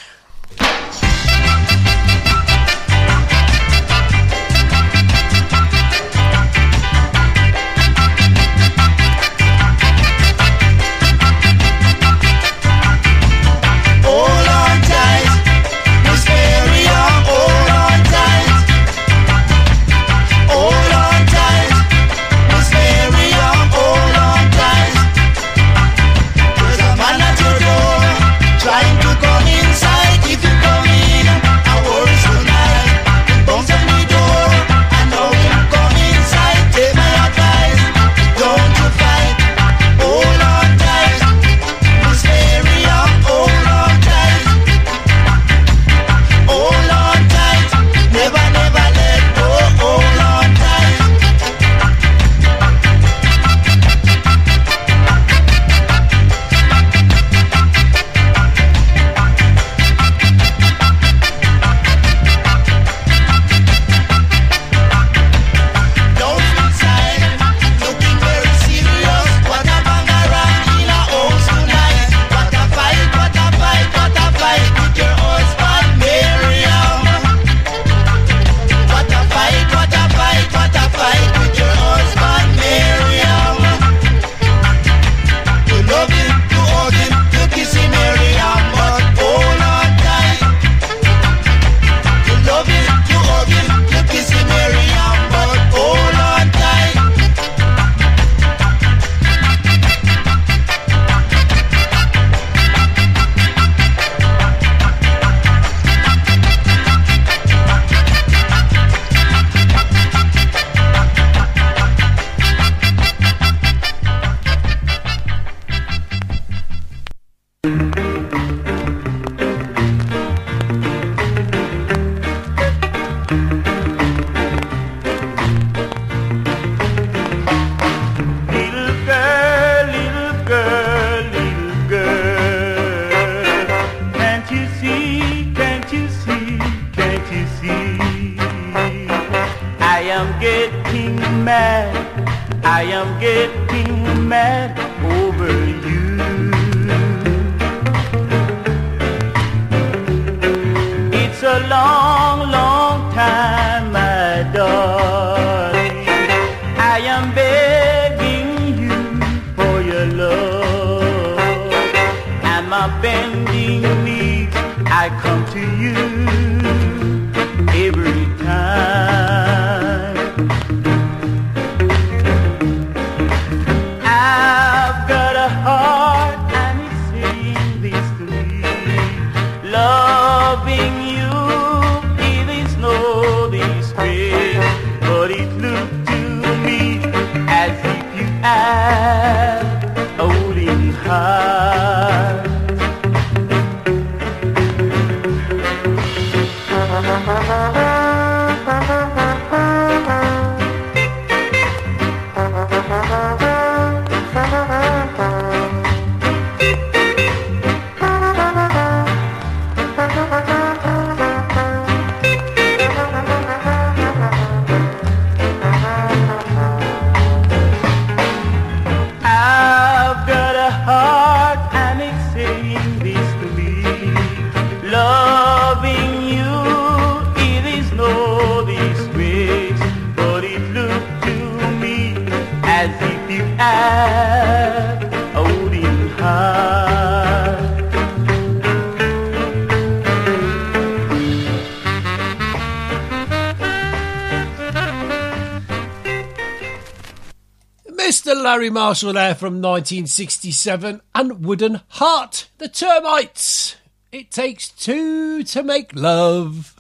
Marshall 248.88 249.12
there 249.12 249.36
from 249.36 249.56
1967 249.56 251.02
and 251.14 251.44
Wooden 251.46 251.82
Heart, 251.90 252.50
The 252.58 252.70
Termites. 252.70 253.76
It 254.14 254.32
takes 254.32 254.70
two 254.70 255.44
to 255.44 255.62
make 255.62 255.94
love. 255.94 256.77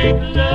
Black 0.00 0.36
love. 0.36 0.47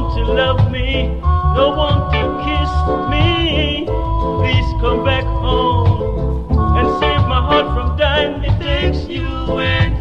one 0.00 0.16
to 0.16 0.32
love 0.32 0.70
me, 0.70 1.06
no 1.54 1.74
one 1.76 2.10
to 2.12 2.22
kiss 2.44 2.72
me. 3.10 3.84
Please 4.40 4.68
come 4.80 5.04
back 5.04 5.24
home 5.24 6.50
and 6.76 6.88
save 7.00 7.26
my 7.28 7.40
heart 7.40 7.66
from 7.74 7.96
dying. 7.96 8.42
It 8.42 8.58
takes 8.60 9.08
you 9.08 9.26
and 9.58 9.99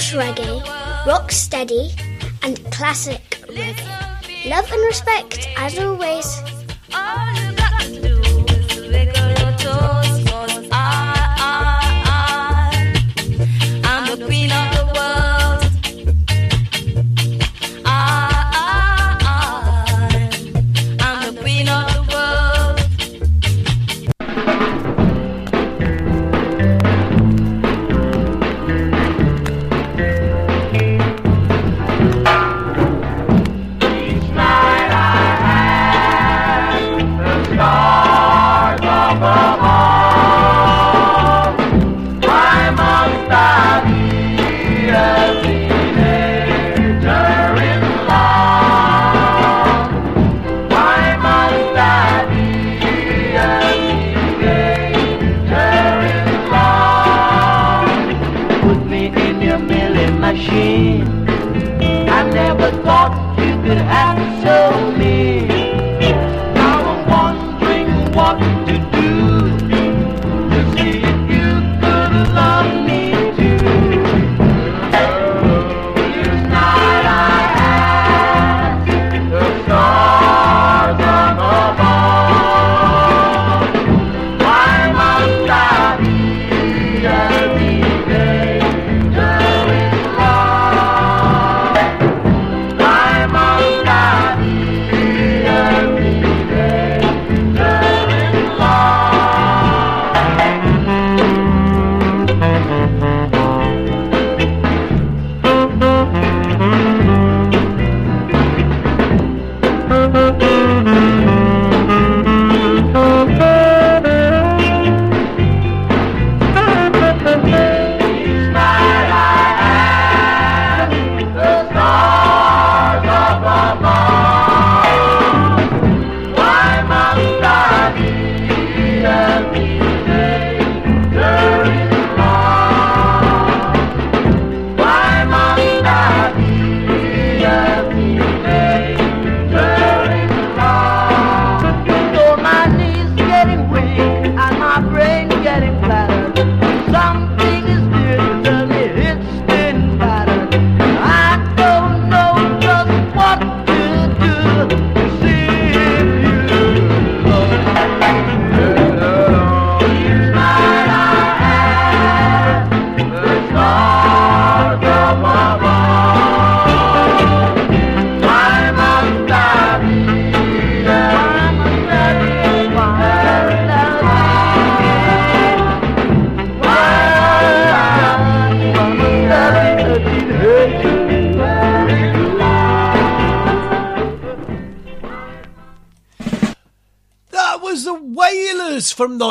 Welsh 0.00 0.14
reggae, 0.14 1.06
rock 1.06 1.30
steady, 1.30 1.90
and 2.42 2.56
classic 2.72 3.20
reggae. 3.48 4.48
Love 4.48 4.72
and 4.72 4.82
respect 4.86 5.46
as 5.58 5.78
always. 5.78 6.19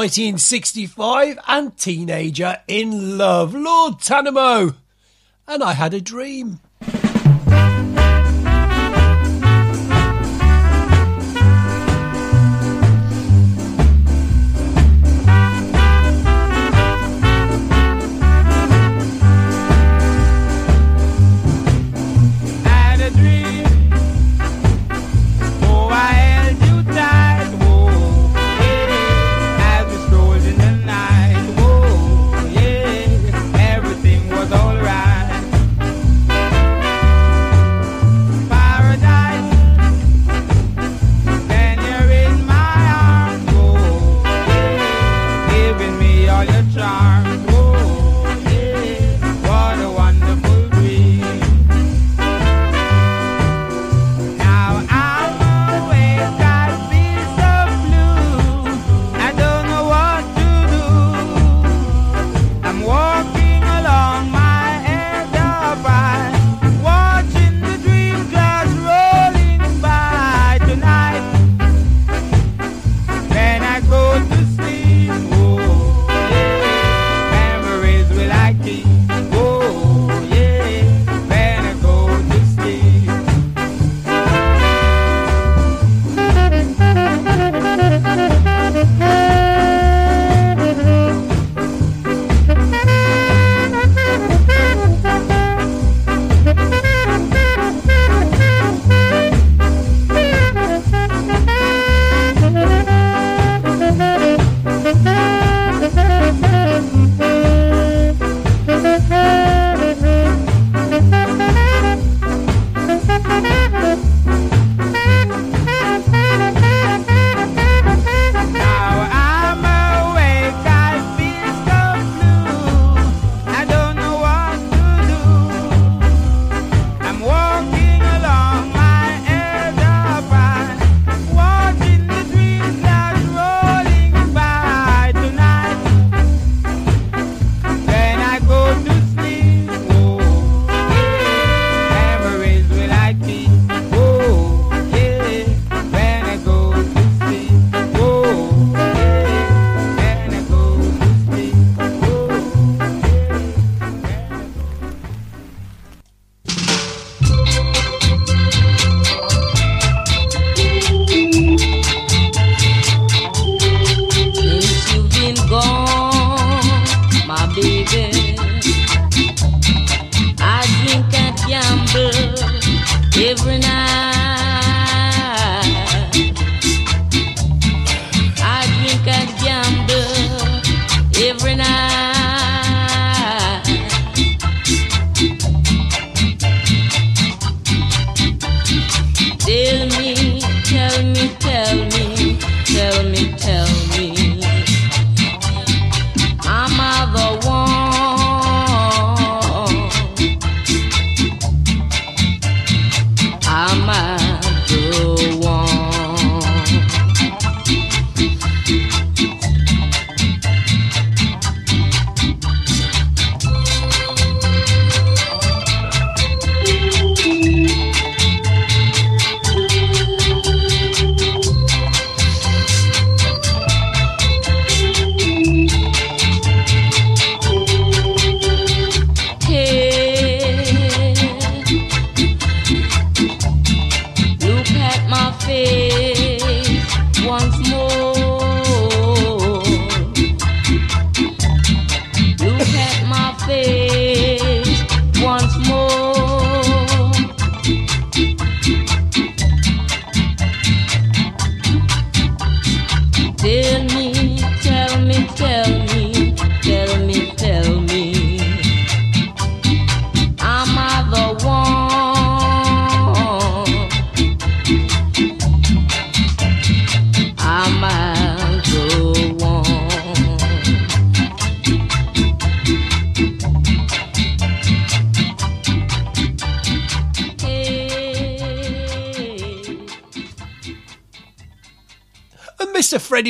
1965 0.09 1.37
and 1.47 1.77
Teenager 1.77 2.57
in 2.67 3.19
Love, 3.19 3.53
Lord 3.53 3.99
Tanamo. 3.99 4.75
And 5.47 5.63
I 5.63 5.73
had 5.73 5.93
a 5.93 6.01
dream. 6.01 6.61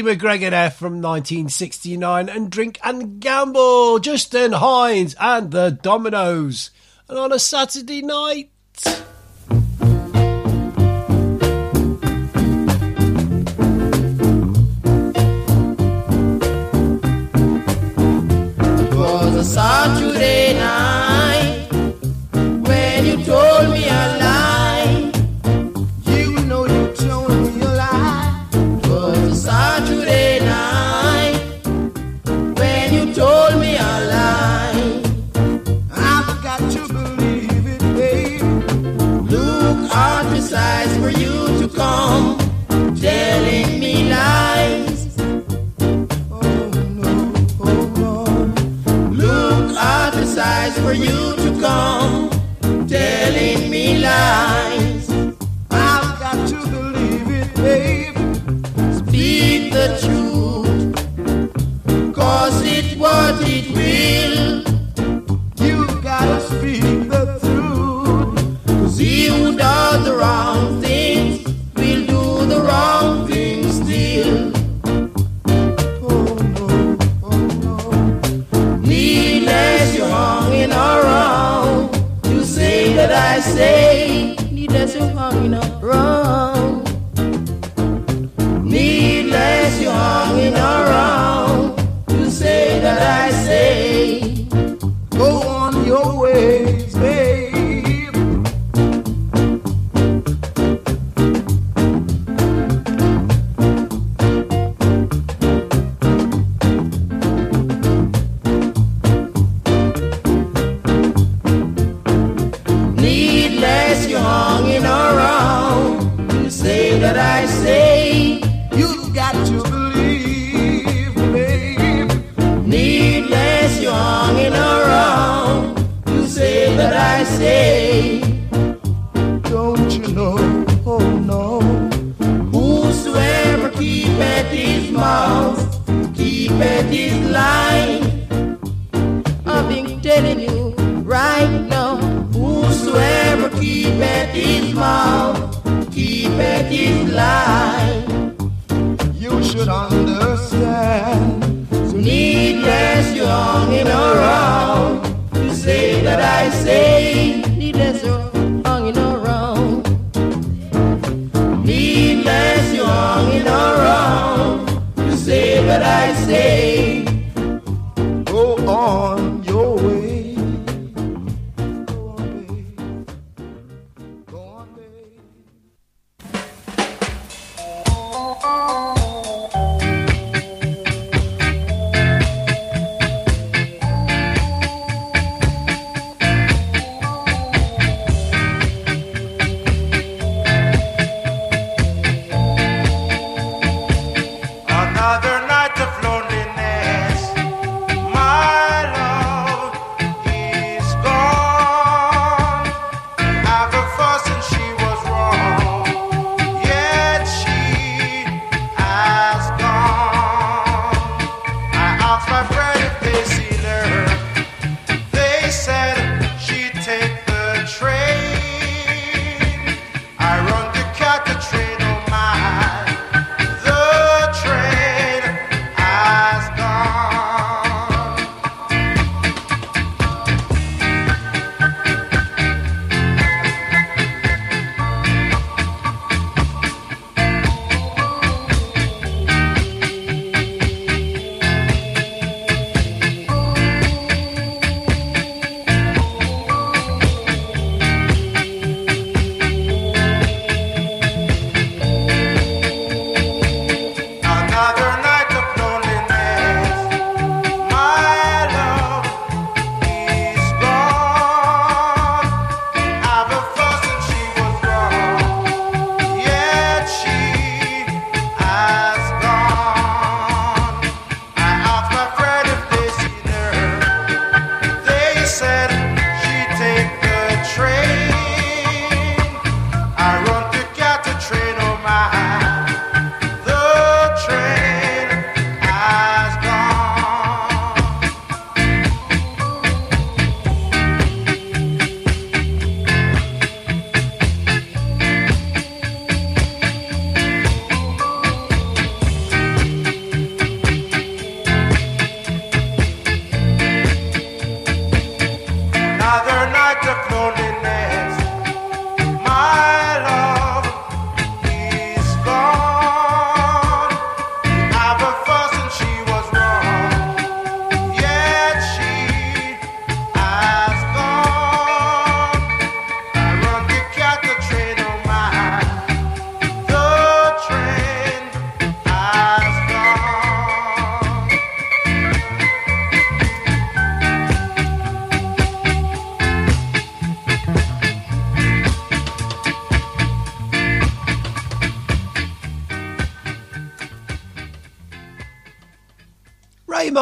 McGregor 0.04 0.50
there 0.52 0.72
from 0.72 1.02
1969 1.02 2.30
and 2.30 2.52
Drink 2.52 2.80
and 2.84 3.20
Gamble, 3.20 4.00
Justin 4.00 4.54
Hinds 4.54 5.16
and 5.20 5.52
the 5.52 5.70
Dominoes. 5.70 6.72
And 7.08 7.18
on 7.18 7.32
a 7.32 7.40
Saturday 7.40 8.02
night, 8.02 8.49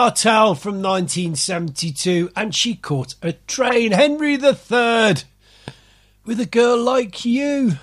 Cartel 0.08 0.56
from 0.56 0.76
1972, 0.76 2.32
and 2.34 2.56
she 2.56 2.76
caught 2.76 3.16
a 3.22 3.34
train. 3.34 3.92
Henry 3.92 4.36
III 4.36 5.16
with 6.24 6.40
a 6.40 6.48
girl 6.50 6.82
like 6.82 7.26
you. 7.26 7.74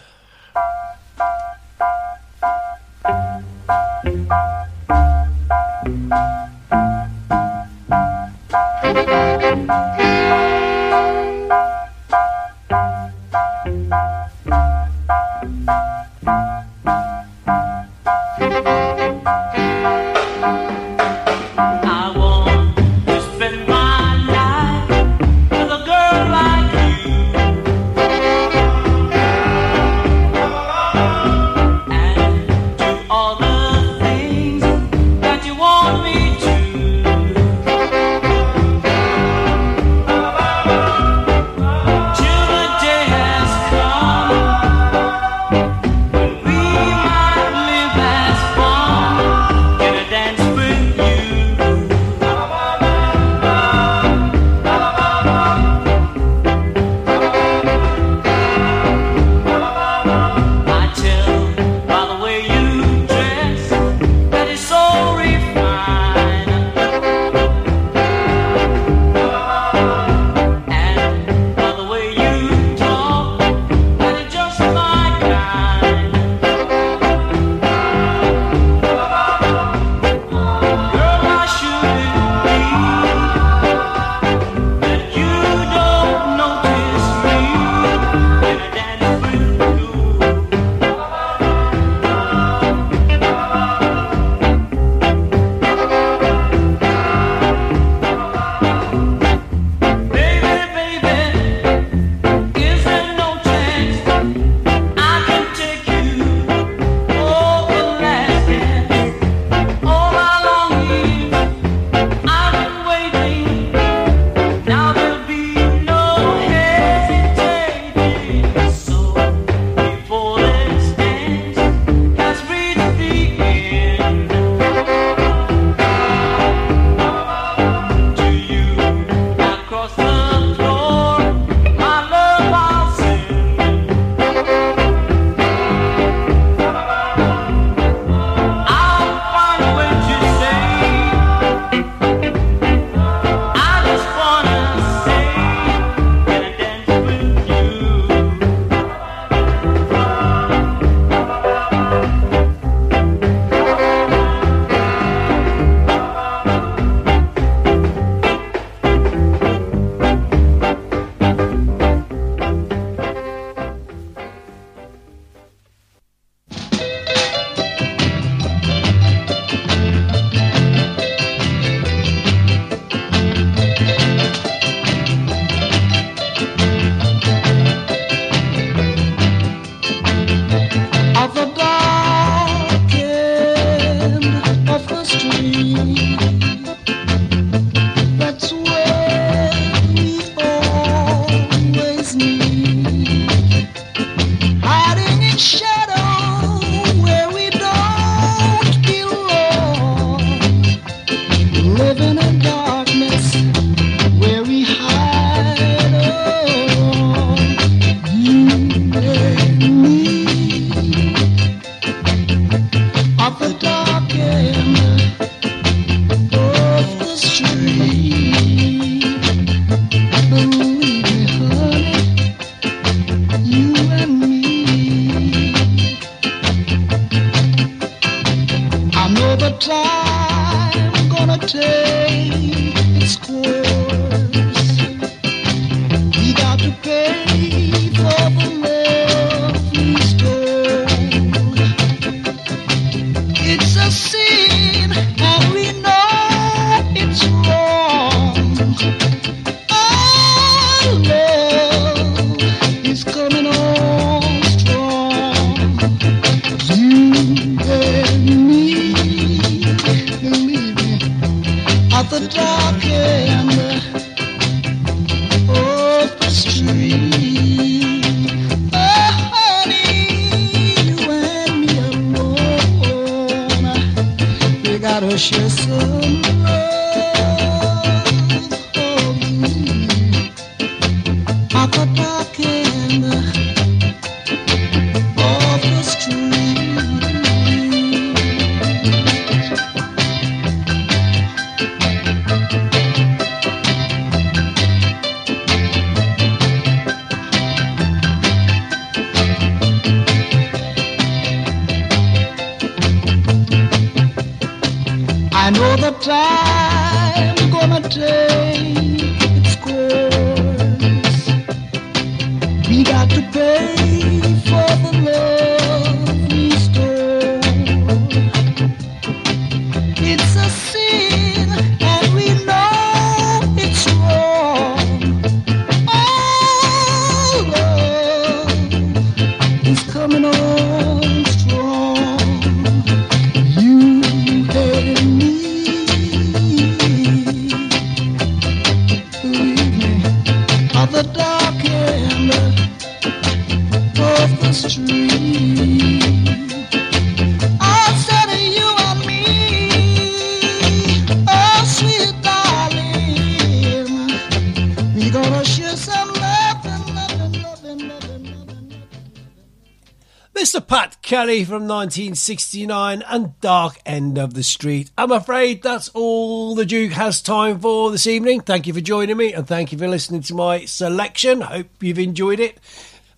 From 361.25 361.67
1969 361.67 363.03
and 363.09 363.41
Dark 363.41 363.81
End 363.87 364.19
of 364.19 364.35
the 364.35 364.43
Street. 364.43 364.91
I'm 364.99 365.11
afraid 365.11 365.63
that's 365.63 365.89
all 365.95 366.55
the 366.55 366.67
Duke 366.67 366.93
has 366.93 367.23
time 367.23 367.61
for 367.61 367.91
this 367.91 368.07
evening. 368.07 368.43
Thank 368.43 368.67
you 368.67 368.75
for 368.75 368.83
joining 368.83 369.17
me 369.17 369.33
and 369.33 369.47
thank 369.47 369.73
you 369.73 369.79
for 369.79 369.89
listening 369.89 370.21
to 370.21 370.35
my 370.35 370.67
selection. 370.67 371.41
Hope 371.41 371.69
you've 371.81 371.99
enjoyed 371.99 372.41
it. 372.41 372.61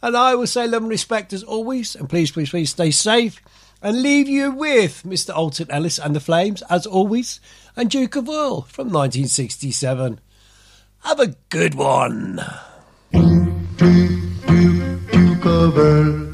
And 0.01 0.17
I 0.17 0.37
will 0.37 0.47
say 0.47 0.69
love 0.69 0.83
and 0.83 0.89
respect 0.89 1.33
as 1.33 1.43
always. 1.43 1.97
And 1.97 2.09
please, 2.09 2.31
please, 2.31 2.51
please 2.51 2.71
stay 2.71 2.93
safe. 2.93 3.43
And 3.83 4.03
leave 4.03 4.29
you 4.29 4.53
with 4.53 5.03
Mr. 5.03 5.35
Alton 5.35 5.67
Ellis 5.69 5.99
and 5.99 6.15
the 6.15 6.21
Flames, 6.21 6.63
as 6.71 6.87
always, 6.87 7.41
and 7.75 7.91
Duke 7.91 8.15
of 8.15 8.29
Earl 8.29 8.63
from 8.63 8.87
1967. 8.87 10.21
Have 11.01 11.19
a 11.19 11.35
good 11.49 11.75
one. 11.75 12.41
Duke, 13.11 13.77
Duke, 13.77 15.11
Duke 15.11 15.45
of 15.45 15.77
Earl, 15.77 16.26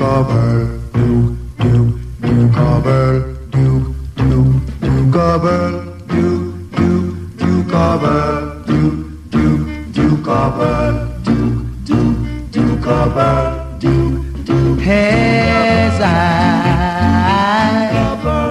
Earl, 0.00 0.80
Duke, 0.94 1.36
Duke, 1.58 1.94
Duke 2.22 2.56
of 2.56 2.86
Earl, 2.86 3.20
Duke, 3.50 3.92
Duke, 4.16 4.62
Duke 4.80 5.14
of 5.14 5.44
Earl, 5.44 5.74
Duke, 6.08 6.70
Duke, 6.70 7.14
Duke 7.36 7.74
of 7.74 8.04
Earl, 8.04 8.54
Duke, 11.22 11.66
Duke, 11.84 12.16
Duke 12.50 12.86
of 12.86 13.16
Earl, 13.16 13.78
Duke, 13.78 14.44
Duke. 14.46 14.86
As 14.86 16.00
I 16.00 16.16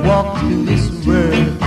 walk 0.05 0.37
through 0.39 0.65
this 0.65 0.85
world, 1.03 1.59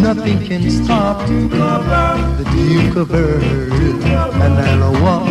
nothing 0.00 0.38
can 0.46 0.70
stop 0.70 1.28
you 1.28 1.48
cover 1.48 2.16
the 2.38 2.44
Duke 2.52 2.96
of 2.96 3.12
Earl, 3.12 3.42
and 4.42 4.58
I'll 4.60 4.92
walk 5.02 5.26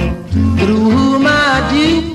through 0.59 1.19
my 1.19 1.61
dukedom, 1.71 2.12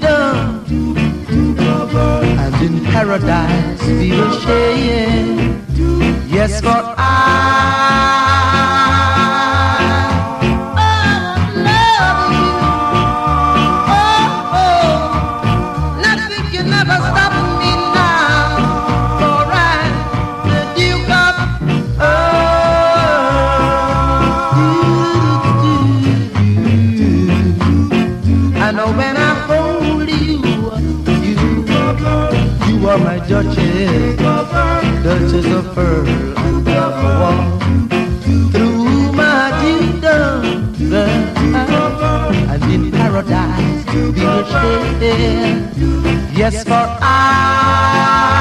paradise 2.98 3.82
we 3.86 4.10
will 4.10 4.32
share. 4.40 5.54
Yes, 6.26 6.60
for 6.60 6.82
I. 6.98 8.27
Duchess 35.58 35.74
of 35.74 37.42
through 38.52 39.12
my 39.12 39.50
girl, 40.00 40.44
and 42.48 42.64
in 42.72 42.92
paradise 42.92 43.84
we 43.92 44.02
will 44.10 44.44
share. 44.44 45.72
Yes, 46.32 46.62
for 46.62 46.86
I. 47.02 48.38